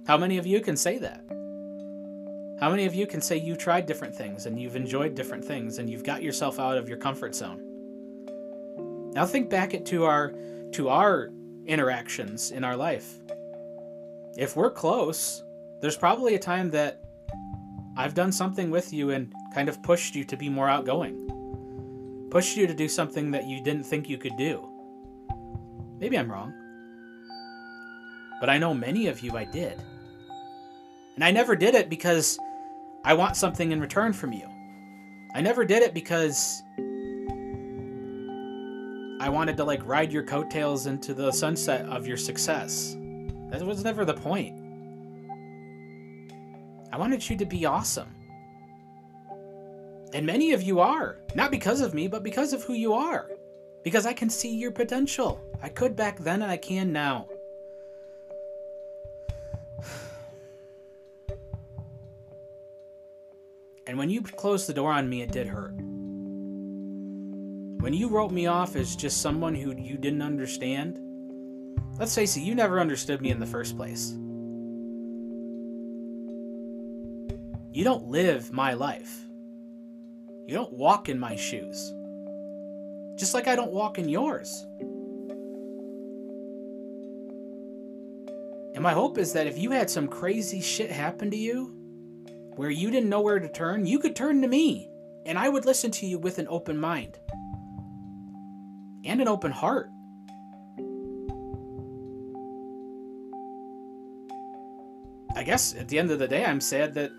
How 0.06 0.18
many 0.18 0.36
of 0.36 0.46
you 0.46 0.60
can 0.60 0.76
say 0.76 0.98
that? 0.98 1.24
How 2.60 2.68
many 2.68 2.84
of 2.84 2.94
you 2.94 3.06
can 3.06 3.22
say 3.22 3.38
you 3.38 3.56
tried 3.56 3.86
different 3.86 4.14
things 4.14 4.44
and 4.44 4.60
you've 4.60 4.76
enjoyed 4.76 5.14
different 5.14 5.42
things 5.42 5.78
and 5.78 5.88
you've 5.88 6.04
got 6.04 6.22
yourself 6.22 6.60
out 6.60 6.76
of 6.76 6.90
your 6.90 6.98
comfort 6.98 7.34
zone? 7.34 7.62
Now 9.14 9.24
think 9.24 9.48
back 9.48 9.82
to 9.82 10.04
our 10.04 10.34
to 10.72 10.90
our 10.90 11.30
interactions 11.64 12.50
in 12.50 12.62
our 12.62 12.76
life. 12.76 13.14
If 14.36 14.56
we're 14.56 14.70
close, 14.70 15.42
there's 15.80 15.96
probably 15.96 16.34
a 16.34 16.38
time 16.38 16.70
that 16.72 17.00
I've 17.96 18.12
done 18.12 18.30
something 18.30 18.70
with 18.70 18.92
you 18.92 19.08
and 19.10 19.32
kind 19.54 19.70
of 19.70 19.82
pushed 19.82 20.14
you 20.14 20.24
to 20.24 20.36
be 20.36 20.50
more 20.50 20.68
outgoing. 20.68 22.28
Pushed 22.30 22.58
you 22.58 22.66
to 22.66 22.74
do 22.74 22.90
something 22.90 23.30
that 23.30 23.46
you 23.46 23.64
didn't 23.64 23.84
think 23.84 24.06
you 24.06 24.18
could 24.18 24.36
do. 24.36 24.68
Maybe 25.98 26.18
I'm 26.18 26.30
wrong. 26.30 26.52
But 28.38 28.50
I 28.50 28.58
know 28.58 28.74
many 28.74 29.06
of 29.06 29.20
you 29.20 29.34
I 29.34 29.44
did. 29.44 29.82
And 31.14 31.24
I 31.24 31.30
never 31.30 31.56
did 31.56 31.74
it 31.74 31.88
because 31.90 32.38
I 33.02 33.14
want 33.14 33.36
something 33.36 33.72
in 33.72 33.80
return 33.80 34.12
from 34.12 34.32
you. 34.32 34.48
I 35.34 35.40
never 35.40 35.64
did 35.64 35.82
it 35.82 35.94
because 35.94 36.62
I 39.20 39.28
wanted 39.28 39.56
to 39.56 39.64
like 39.64 39.86
ride 39.86 40.12
your 40.12 40.22
coattails 40.22 40.86
into 40.86 41.14
the 41.14 41.30
sunset 41.30 41.86
of 41.86 42.06
your 42.06 42.16
success. 42.16 42.96
That 43.50 43.62
was 43.62 43.84
never 43.84 44.04
the 44.04 44.14
point. 44.14 44.56
I 46.92 46.98
wanted 46.98 47.28
you 47.28 47.36
to 47.38 47.46
be 47.46 47.64
awesome. 47.64 48.14
And 50.12 50.26
many 50.26 50.52
of 50.52 50.62
you 50.62 50.80
are. 50.80 51.18
Not 51.34 51.50
because 51.50 51.80
of 51.80 51.94
me, 51.94 52.08
but 52.08 52.22
because 52.22 52.52
of 52.52 52.64
who 52.64 52.74
you 52.74 52.92
are. 52.92 53.30
Because 53.82 54.04
I 54.06 54.12
can 54.12 54.28
see 54.28 54.54
your 54.54 54.72
potential. 54.72 55.40
I 55.62 55.68
could 55.68 55.96
back 55.96 56.18
then 56.18 56.42
and 56.42 56.50
I 56.50 56.56
can 56.56 56.92
now. 56.92 57.28
And 63.90 63.98
when 63.98 64.08
you 64.08 64.22
closed 64.22 64.68
the 64.68 64.72
door 64.72 64.92
on 64.92 65.08
me, 65.08 65.20
it 65.20 65.32
did 65.32 65.48
hurt. 65.48 65.74
When 67.82 67.92
you 67.92 68.06
wrote 68.06 68.30
me 68.30 68.46
off 68.46 68.76
as 68.76 68.94
just 68.94 69.20
someone 69.20 69.52
who 69.52 69.74
you 69.76 69.96
didn't 69.96 70.22
understand, 70.22 70.96
let's 71.98 72.14
face 72.14 72.36
it, 72.36 72.42
you 72.42 72.54
never 72.54 72.78
understood 72.78 73.20
me 73.20 73.32
in 73.32 73.40
the 73.40 73.46
first 73.46 73.76
place. 73.76 74.12
You 77.72 77.82
don't 77.82 78.06
live 78.06 78.52
my 78.52 78.74
life. 78.74 79.24
You 80.46 80.54
don't 80.54 80.72
walk 80.72 81.08
in 81.08 81.18
my 81.18 81.34
shoes. 81.34 81.92
Just 83.18 83.34
like 83.34 83.48
I 83.48 83.56
don't 83.56 83.72
walk 83.72 83.98
in 83.98 84.08
yours. 84.08 84.64
And 88.72 88.84
my 88.84 88.92
hope 88.92 89.18
is 89.18 89.32
that 89.32 89.48
if 89.48 89.58
you 89.58 89.72
had 89.72 89.90
some 89.90 90.06
crazy 90.06 90.60
shit 90.60 90.92
happen 90.92 91.28
to 91.32 91.36
you, 91.36 91.79
where 92.60 92.68
you 92.68 92.90
didn't 92.90 93.08
know 93.08 93.22
where 93.22 93.38
to 93.38 93.48
turn, 93.48 93.86
you 93.86 93.98
could 93.98 94.14
turn 94.14 94.42
to 94.42 94.46
me, 94.46 94.86
and 95.24 95.38
I 95.38 95.48
would 95.48 95.64
listen 95.64 95.90
to 95.92 96.04
you 96.04 96.18
with 96.18 96.38
an 96.38 96.46
open 96.50 96.76
mind 96.76 97.18
and 99.02 99.18
an 99.18 99.28
open 99.28 99.50
heart. 99.50 99.88
I 105.34 105.42
guess 105.42 105.74
at 105.74 105.88
the 105.88 105.98
end 105.98 106.10
of 106.10 106.18
the 106.18 106.28
day, 106.28 106.44
I'm 106.44 106.60
sad 106.60 106.92
that 106.96 107.10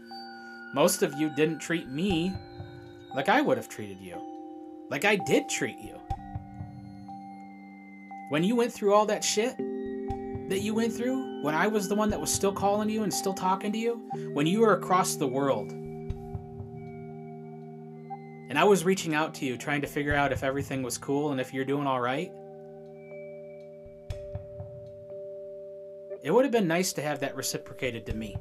most 0.76 1.02
of 1.02 1.16
you 1.16 1.32
didn't 1.36 1.58
treat 1.58 1.90
me 1.90 2.32
like 3.16 3.28
I 3.28 3.42
would 3.42 3.58
have 3.58 3.68
treated 3.68 3.98
you. 4.00 4.22
Like 4.92 5.06
I 5.06 5.16
did 5.16 5.50
treat 5.50 5.80
you. 5.80 6.00
When 8.30 8.44
you 8.44 8.56
went 8.56 8.72
through 8.72 8.94
all 8.94 9.08
that 9.08 9.24
shit 9.24 9.58
that 9.58 10.60
you 10.62 10.76
went 10.76 10.94
through, 10.94 11.31
when 11.42 11.56
I 11.56 11.68
was 11.68 11.88
the 11.88 11.96
one 11.96 12.10
that 12.12 12.22
was 12.22 12.32
still 12.32 12.54
calling 12.54 12.90
you 12.90 13.04
and 13.04 13.14
still 13.14 13.34
talking 13.34 13.72
to 13.72 13.78
you, 13.78 13.96
when 14.34 14.46
you 14.46 14.62
were 14.62 14.74
across 14.74 15.16
the 15.16 15.28
world, 15.28 15.72
and 18.52 18.60
I 18.60 18.64
was 18.64 18.86
reaching 18.86 19.16
out 19.16 19.34
to 19.36 19.46
you 19.46 19.58
trying 19.58 19.82
to 19.82 19.88
figure 19.88 20.14
out 20.14 20.32
if 20.32 20.44
everything 20.44 20.84
was 20.84 20.98
cool 20.98 21.32
and 21.32 21.40
if 21.40 21.54
you're 21.54 21.66
doing 21.66 21.88
all 21.88 22.02
right, 22.02 22.32
it 26.22 26.32
would 26.32 26.46
have 26.46 26.52
been 26.52 26.68
nice 26.68 26.94
to 26.94 27.02
have 27.02 27.22
that 27.22 27.36
reciprocated 27.36 28.06
to 28.06 28.14
me. 28.14 28.38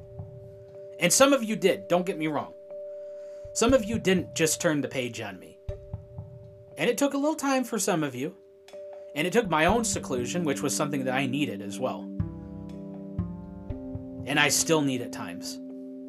And 0.98 1.12
some 1.12 1.32
of 1.32 1.42
you 1.42 1.56
did, 1.56 1.88
don't 1.88 2.04
get 2.04 2.18
me 2.18 2.26
wrong. 2.26 2.52
Some 3.54 3.72
of 3.72 3.84
you 3.84 3.98
didn't 3.98 4.34
just 4.34 4.60
turn 4.60 4.80
the 4.80 4.88
page 4.88 5.20
on 5.20 5.38
me. 5.38 5.58
And 6.76 6.90
it 6.90 6.98
took 6.98 7.14
a 7.14 7.18
little 7.18 7.34
time 7.36 7.64
for 7.64 7.78
some 7.78 8.02
of 8.02 8.14
you. 8.14 8.34
And 9.14 9.26
it 9.26 9.32
took 9.32 9.48
my 9.48 9.66
own 9.66 9.84
seclusion, 9.84 10.44
which 10.44 10.60
was 10.60 10.76
something 10.76 11.04
that 11.04 11.14
I 11.14 11.26
needed 11.26 11.62
as 11.62 11.78
well. 11.78 12.10
And 14.26 14.38
I 14.38 14.48
still 14.48 14.82
need 14.82 15.02
at 15.02 15.12
times. 15.12 15.58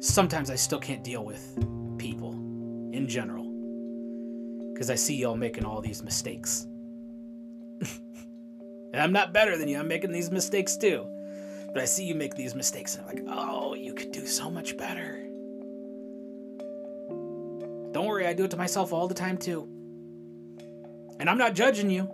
Sometimes 0.00 0.50
I 0.50 0.56
still 0.56 0.80
can't 0.80 1.04
deal 1.04 1.24
with 1.24 1.56
people 1.98 2.32
in 2.92 3.06
general. 3.08 3.44
Because 4.72 4.90
I 4.90 4.94
see 4.94 5.16
y'all 5.16 5.36
making 5.36 5.64
all 5.64 5.80
these 5.80 6.02
mistakes. 6.02 6.66
and 8.92 9.00
I'm 9.00 9.12
not 9.12 9.32
better 9.32 9.56
than 9.56 9.68
you, 9.68 9.78
I'm 9.78 9.88
making 9.88 10.12
these 10.12 10.30
mistakes 10.30 10.76
too. 10.76 11.06
But 11.72 11.82
I 11.82 11.86
see 11.86 12.04
you 12.04 12.14
make 12.14 12.34
these 12.34 12.54
mistakes, 12.54 12.96
and 12.96 13.06
I'm 13.08 13.14
like, 13.14 13.24
oh, 13.28 13.74
you 13.74 13.94
could 13.94 14.12
do 14.12 14.26
so 14.26 14.50
much 14.50 14.76
better. 14.76 15.20
Don't 17.92 18.06
worry, 18.06 18.26
I 18.26 18.34
do 18.34 18.44
it 18.44 18.50
to 18.50 18.56
myself 18.56 18.92
all 18.92 19.08
the 19.08 19.14
time 19.14 19.38
too. 19.38 19.68
And 21.18 21.30
I'm 21.30 21.38
not 21.38 21.54
judging 21.54 21.90
you, 21.90 22.10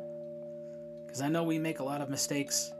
because 1.06 1.22
I 1.22 1.28
know 1.28 1.42
we 1.42 1.58
make 1.58 1.80
a 1.80 1.84
lot 1.84 2.00
of 2.00 2.10
mistakes. 2.10 2.70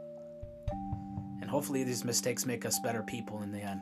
And 1.49 1.55
hopefully, 1.55 1.83
these 1.83 2.05
mistakes 2.05 2.45
make 2.45 2.63
us 2.63 2.77
better 2.77 3.01
people 3.01 3.41
in 3.41 3.51
the 3.51 3.59
end. 3.59 3.81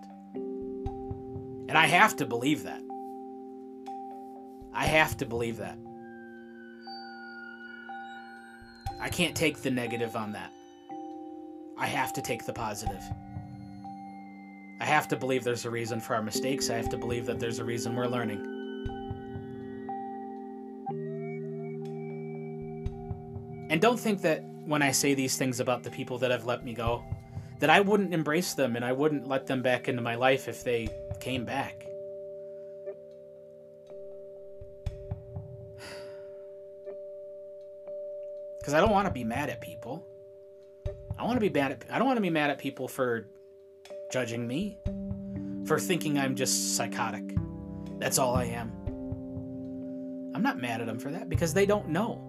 And 1.68 1.78
I 1.78 1.86
have 1.86 2.16
to 2.16 2.26
believe 2.26 2.64
that. 2.64 2.82
I 4.74 4.86
have 4.86 5.18
to 5.18 5.26
believe 5.26 5.58
that. 5.58 5.78
I 9.02 9.10
can't 9.10 9.36
take 9.36 9.58
the 9.64 9.70
negative 9.70 10.16
on 10.16 10.32
that. 10.32 10.54
I 11.78 11.88
have 11.88 12.14
to 12.14 12.22
take 12.22 12.46
the 12.46 12.54
positive. 12.54 13.04
I 14.80 14.86
have 14.86 15.10
to 15.10 15.18
believe 15.18 15.44
there's 15.44 15.66
a 15.66 15.70
reason 15.70 16.00
for 16.00 16.16
our 16.16 16.24
mistakes. 16.24 16.70
I 16.70 16.78
have 16.78 16.88
to 16.92 16.98
believe 16.98 17.26
that 17.26 17.38
there's 17.38 17.60
a 17.60 17.66
reason 17.66 17.98
we're 17.98 18.08
learning. 18.08 18.40
And 23.70 23.82
don't 23.82 24.00
think 24.00 24.22
that 24.22 24.46
when 24.64 24.82
I 24.82 24.92
say 24.92 25.16
these 25.16 25.36
things 25.36 25.60
about 25.60 25.84
the 25.84 25.92
people 25.92 26.18
that 26.20 26.32
have 26.32 26.46
let 26.46 26.64
me 26.64 26.74
go, 26.74 27.04
that 27.60 27.70
I 27.70 27.80
wouldn't 27.80 28.14
embrace 28.14 28.54
them 28.54 28.76
and 28.76 28.86
I 28.86 28.92
wouldn't 28.92 29.28
let 29.28 29.48
them 29.48 29.62
back 29.62 29.88
into 29.88 30.02
my 30.02 30.16
life 30.16 30.48
if 30.48 30.64
they 30.64 30.88
came 31.20 31.46
back. 31.46 31.86
Because 38.60 38.74
I 38.74 38.82
don't 38.82 38.92
want 38.92 39.08
to 39.08 39.14
be 39.14 39.24
mad 39.24 39.50
at 39.50 39.62
people. 39.62 40.06
I 41.18 41.24
want 41.24 41.38
to 41.38 41.40
be 41.40 41.50
mad 41.50 41.72
at 41.72 41.86
I 41.90 41.98
don't 41.98 42.06
want 42.06 42.18
to 42.18 42.22
be 42.22 42.30
mad 42.30 42.50
at 42.50 42.58
people 42.58 42.90
for 42.90 43.26
judging 44.12 44.46
me, 44.46 44.78
for 45.66 45.80
thinking 45.80 46.20
I'm 46.20 46.36
just 46.36 46.76
psychotic. 46.76 47.36
That's 47.98 48.20
all 48.20 48.36
I 48.36 48.44
am. 48.46 48.72
I'm 50.36 50.44
not 50.44 50.60
mad 50.60 50.82
at 50.82 50.88
them 50.88 51.00
for 51.00 51.12
that 51.12 51.30
because 51.30 51.54
they 51.54 51.66
don't 51.66 51.88
know. 51.88 52.22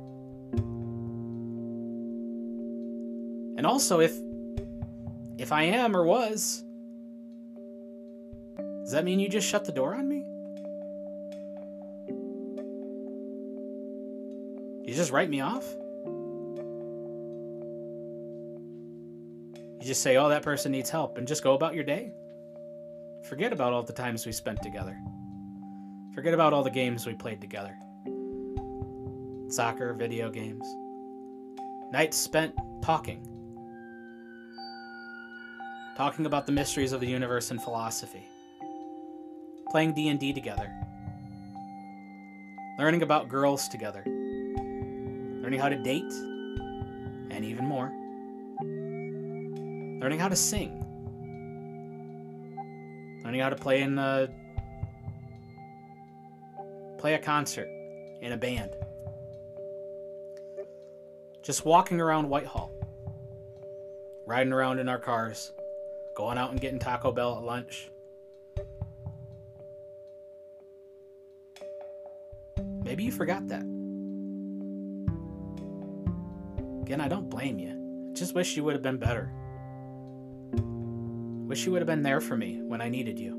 And 3.59 3.67
also 3.67 3.99
if 4.01 4.17
if 5.38 5.53
I 5.53 5.62
am 5.62 5.96
or 5.96 6.05
was, 6.05 6.64
does 8.83 8.92
that 8.92 9.05
mean 9.05 9.20
you 9.20 9.29
just 9.29 9.48
shut 9.48 9.64
the 9.64 9.72
door 9.72 9.94
on 9.94 10.09
me? 10.09 10.24
You 14.87 14.94
just 14.94 15.12
write 15.12 15.31
me 15.31 15.40
off? 15.40 15.64
You 19.81 19.87
just 19.87 20.03
say, 20.03 20.16
oh, 20.16 20.29
that 20.29 20.42
person 20.42 20.72
needs 20.72 20.90
help, 20.90 21.18
and 21.18 21.29
just 21.29 21.42
go 21.42 21.55
about 21.55 21.74
your 21.74 21.85
day? 21.85 22.12
Forget 23.29 23.53
about 23.53 23.72
all 23.72 23.83
the 23.83 23.92
times 23.92 24.27
we 24.27 24.33
spent 24.33 24.62
together. 24.62 24.98
Forget 26.14 26.35
about 26.35 26.53
all 26.53 26.64
the 26.64 26.70
games 26.70 27.07
we 27.07 27.14
played 27.14 27.40
together 27.40 27.74
soccer, 29.51 29.94
video 29.94 30.31
games. 30.31 30.66
Nights 31.90 32.16
spent 32.16 32.55
talking. 32.83 33.38
Talking 35.99 36.27
about 36.27 36.47
the 36.47 36.53
mysteries 36.53 36.93
of 36.93 37.01
the 37.01 37.09
universe 37.09 37.51
and 37.51 37.61
philosophy. 37.61 38.23
Playing 39.73 39.95
D&D 39.95 40.33
together. 40.33 40.73
Learning 42.79 43.03
about 43.03 43.29
girls 43.29 43.67
together. 43.67 44.05
Learning 44.07 45.59
how 45.59 45.69
to 45.69 45.77
date 45.83 46.13
and 47.33 47.45
even 47.45 47.65
more. 47.65 47.91
Learning 50.01 50.21
how 50.21 50.29
to 50.29 50.37
sing. 50.37 50.85
Learning 53.25 53.41
how 53.41 53.49
to 53.49 53.57
play 53.57 53.83
in 53.83 53.99
a 53.99 54.29
play 56.99 57.15
a 57.15 57.19
concert 57.19 57.67
in 58.23 58.31
a 58.31 58.37
band. 58.37 58.71
Just 61.43 61.65
walking 61.65 62.01
around 62.01 62.29
Whitehall. 62.29 62.71
Riding 64.29 64.53
around 64.53 64.79
in 64.79 64.89
our 64.89 65.01
cars. 65.01 65.51
Going 66.18 66.37
out 66.37 66.50
and 66.50 66.61
getting 66.61 66.81
Taco 66.81 67.12
Bell 67.12 67.37
at 67.37 67.44
lunch. 67.44 67.92
Maybe 72.83 73.04
you 73.04 73.12
forgot 73.12 73.46
that. 73.46 73.62
Again, 76.83 77.00
I 77.00 77.07
don't 77.07 77.31
blame 77.31 77.61
you. 77.61 78.12
Just 78.14 78.35
wish 78.35 78.57
you 78.57 78.64
would 78.64 78.72
have 78.72 78.83
been 78.83 78.96
better. 78.96 79.31
Wish 81.46 81.64
you 81.64 81.70
would 81.70 81.83
have 81.83 81.87
been 81.87 82.02
there 82.02 82.20
for 82.20 82.37
me 82.37 82.62
when 82.62 82.81
I 82.81 82.88
needed 82.88 83.20
you. 83.20 83.35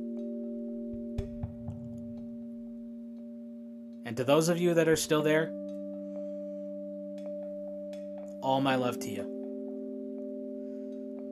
And 4.05 4.15
to 4.15 4.23
those 4.23 4.47
of 4.47 4.57
you 4.57 4.73
that 4.75 4.87
are 4.87 4.95
still 4.95 5.21
there, 5.21 5.51
all 8.41 8.61
my 8.61 8.75
love 8.75 8.99
to 8.99 9.09
you. 9.09 9.23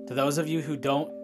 To 0.10 0.14
those 0.14 0.38
of 0.38 0.50
you 0.50 0.62
who 0.62 0.76
don't 0.76 1.17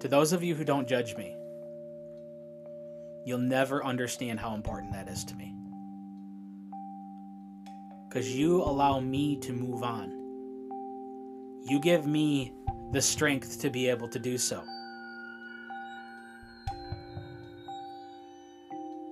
To 0.00 0.08
those 0.08 0.32
of 0.32 0.44
you 0.44 0.54
who 0.54 0.64
don't 0.64 0.86
judge 0.86 1.16
me, 1.16 1.34
you'll 3.24 3.38
never 3.38 3.84
understand 3.84 4.38
how 4.38 4.54
important 4.54 4.92
that 4.92 5.08
is 5.08 5.24
to 5.24 5.34
me. 5.34 5.54
Because 8.08 8.34
you 8.34 8.62
allow 8.62 9.00
me 9.00 9.36
to 9.40 9.52
move 9.52 9.82
on. 9.82 10.10
You 11.68 11.80
give 11.80 12.06
me 12.06 12.52
the 12.92 13.02
strength 13.02 13.60
to 13.60 13.70
be 13.70 13.88
able 13.88 14.08
to 14.08 14.18
do 14.20 14.38
so. 14.38 14.62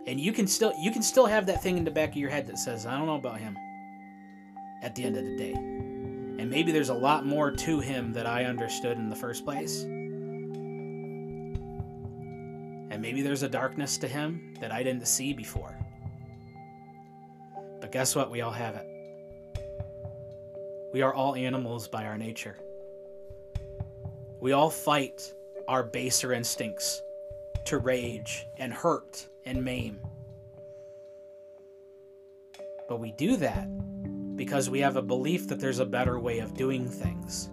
And 0.06 0.20
you 0.20 0.32
can 0.32 0.46
still 0.46 0.72
you 0.78 0.92
can 0.92 1.02
still 1.02 1.26
have 1.26 1.46
that 1.46 1.62
thing 1.64 1.76
in 1.76 1.84
the 1.84 1.90
back 1.90 2.10
of 2.10 2.16
your 2.16 2.30
head 2.30 2.46
that 2.46 2.58
says, 2.58 2.86
I 2.86 2.96
don't 2.96 3.06
know 3.06 3.16
about 3.16 3.40
him 3.40 3.58
at 4.82 4.94
the 4.94 5.02
end 5.02 5.16
of 5.16 5.24
the 5.24 5.36
day. 5.36 5.52
And 5.52 6.48
maybe 6.48 6.70
there's 6.70 6.90
a 6.90 6.94
lot 6.94 7.26
more 7.26 7.50
to 7.50 7.80
him 7.80 8.12
that 8.12 8.24
I 8.24 8.44
understood 8.44 8.98
in 8.98 9.10
the 9.10 9.16
first 9.16 9.44
place. 9.44 9.84
And 12.96 13.02
maybe 13.02 13.20
there's 13.20 13.42
a 13.42 13.48
darkness 13.50 13.98
to 13.98 14.08
him 14.08 14.54
that 14.58 14.72
I 14.72 14.82
didn't 14.82 15.06
see 15.06 15.34
before. 15.34 15.76
But 17.78 17.92
guess 17.92 18.16
what? 18.16 18.30
We 18.30 18.40
all 18.40 18.52
have 18.52 18.74
it. 18.74 18.86
We 20.94 21.02
are 21.02 21.12
all 21.12 21.34
animals 21.34 21.88
by 21.88 22.06
our 22.06 22.16
nature. 22.16 22.56
We 24.40 24.52
all 24.52 24.70
fight 24.70 25.30
our 25.68 25.82
baser 25.82 26.32
instincts 26.32 27.02
to 27.66 27.76
rage 27.76 28.46
and 28.56 28.72
hurt 28.72 29.28
and 29.44 29.62
maim. 29.62 30.00
But 32.88 32.98
we 32.98 33.12
do 33.12 33.36
that 33.36 33.68
because 34.36 34.70
we 34.70 34.80
have 34.80 34.96
a 34.96 35.02
belief 35.02 35.48
that 35.48 35.60
there's 35.60 35.80
a 35.80 35.84
better 35.84 36.18
way 36.18 36.38
of 36.38 36.54
doing 36.54 36.88
things. 36.88 37.50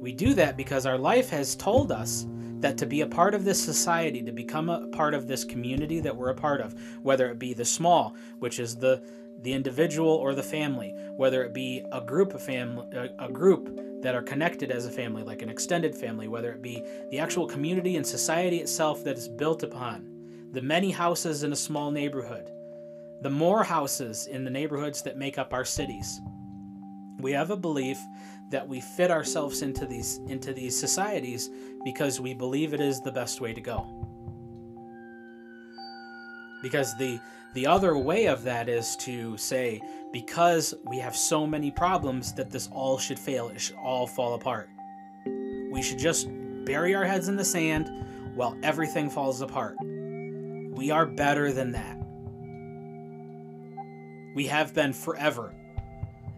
We 0.00 0.12
do 0.12 0.34
that 0.34 0.56
because 0.56 0.86
our 0.86 0.98
life 0.98 1.30
has 1.30 1.56
told 1.56 1.90
us 1.90 2.24
that 2.60 2.78
to 2.78 2.86
be 2.86 3.00
a 3.02 3.06
part 3.06 3.34
of 3.34 3.44
this 3.44 3.62
society, 3.62 4.22
to 4.22 4.32
become 4.32 4.68
a 4.68 4.86
part 4.88 5.14
of 5.14 5.26
this 5.26 5.44
community 5.44 6.00
that 6.00 6.16
we're 6.16 6.30
a 6.30 6.34
part 6.34 6.60
of, 6.60 6.74
whether 7.02 7.30
it 7.30 7.38
be 7.38 7.54
the 7.54 7.64
small, 7.64 8.14
which 8.38 8.58
is 8.58 8.76
the 8.76 9.02
the 9.42 9.52
individual 9.52 10.10
or 10.10 10.34
the 10.34 10.42
family, 10.42 10.92
whether 11.16 11.44
it 11.44 11.54
be 11.54 11.84
a 11.92 12.00
group 12.00 12.34
of 12.34 12.42
family, 12.42 12.84
a 13.20 13.28
group 13.30 14.02
that 14.02 14.14
are 14.14 14.22
connected 14.22 14.70
as 14.70 14.86
a 14.86 14.90
family, 14.90 15.22
like 15.22 15.42
an 15.42 15.48
extended 15.48 15.94
family, 15.94 16.26
whether 16.26 16.50
it 16.50 16.60
be 16.62 16.82
the 17.10 17.20
actual 17.20 17.46
community 17.46 17.96
and 17.96 18.06
society 18.06 18.58
itself 18.58 19.04
that 19.04 19.16
is 19.16 19.28
built 19.28 19.62
upon, 19.62 20.48
the 20.52 20.62
many 20.62 20.90
houses 20.90 21.44
in 21.44 21.52
a 21.52 21.56
small 21.56 21.90
neighborhood, 21.90 22.50
the 23.22 23.30
more 23.30 23.62
houses 23.62 24.26
in 24.26 24.44
the 24.44 24.50
neighborhoods 24.50 25.02
that 25.02 25.16
make 25.16 25.38
up 25.38 25.52
our 25.52 25.64
cities. 25.64 26.20
We 27.18 27.32
have 27.32 27.50
a 27.50 27.56
belief 27.56 27.98
that 28.50 28.66
we 28.66 28.80
fit 28.80 29.10
ourselves 29.10 29.62
into 29.62 29.86
these 29.86 30.20
into 30.28 30.52
these 30.52 30.78
societies 30.78 31.50
because 31.84 32.20
we 32.20 32.34
believe 32.34 32.72
it 32.72 32.80
is 32.80 33.00
the 33.00 33.12
best 33.12 33.40
way 33.40 33.52
to 33.52 33.60
go. 33.60 33.86
Because 36.62 36.96
the 36.96 37.20
the 37.54 37.66
other 37.66 37.96
way 37.96 38.26
of 38.26 38.42
that 38.44 38.68
is 38.68 38.96
to 38.96 39.36
say 39.36 39.80
because 40.12 40.74
we 40.84 40.98
have 40.98 41.16
so 41.16 41.46
many 41.46 41.70
problems 41.70 42.32
that 42.34 42.50
this 42.50 42.68
all 42.72 42.98
should 42.98 43.18
fail, 43.18 43.48
it 43.48 43.60
should 43.60 43.76
all 43.76 44.06
fall 44.06 44.34
apart. 44.34 44.68
We 45.70 45.82
should 45.82 45.98
just 45.98 46.28
bury 46.64 46.94
our 46.94 47.04
heads 47.04 47.28
in 47.28 47.36
the 47.36 47.44
sand 47.44 47.88
while 48.34 48.56
everything 48.62 49.10
falls 49.10 49.40
apart. 49.40 49.76
We 49.80 50.90
are 50.90 51.06
better 51.06 51.52
than 51.52 51.72
that. 51.72 51.96
We 54.34 54.46
have 54.46 54.74
been 54.74 54.92
forever. 54.92 55.52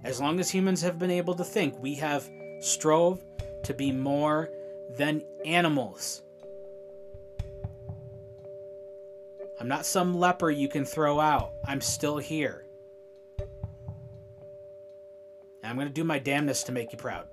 As 0.03 0.21
long 0.21 0.41
as 0.41 0.51
humans 0.51 0.81
have 0.83 0.99
been 0.99 1.11
able 1.11 1.35
to 1.35 1.45
think, 1.45 1.81
we 1.83 1.95
have 1.97 2.29
strove 2.61 3.23
to 3.65 3.75
be 3.75 3.93
more 3.93 4.49
than 4.97 5.23
animals. 5.45 6.23
I'm 9.61 9.69
not 9.69 9.85
some 9.85 10.19
leper 10.19 10.51
you 10.51 10.69
can 10.69 10.87
throw 10.87 11.21
out. 11.21 11.53
I'm 11.67 11.83
still 11.83 12.17
here. 12.17 12.65
And 15.63 15.71
I'm 15.71 15.77
going 15.77 15.87
to 15.89 15.93
do 15.93 16.05
my 16.05 16.19
damnness 16.19 16.65
to 16.65 16.73
make 16.73 16.93
you 16.93 16.99
proud. 16.99 17.27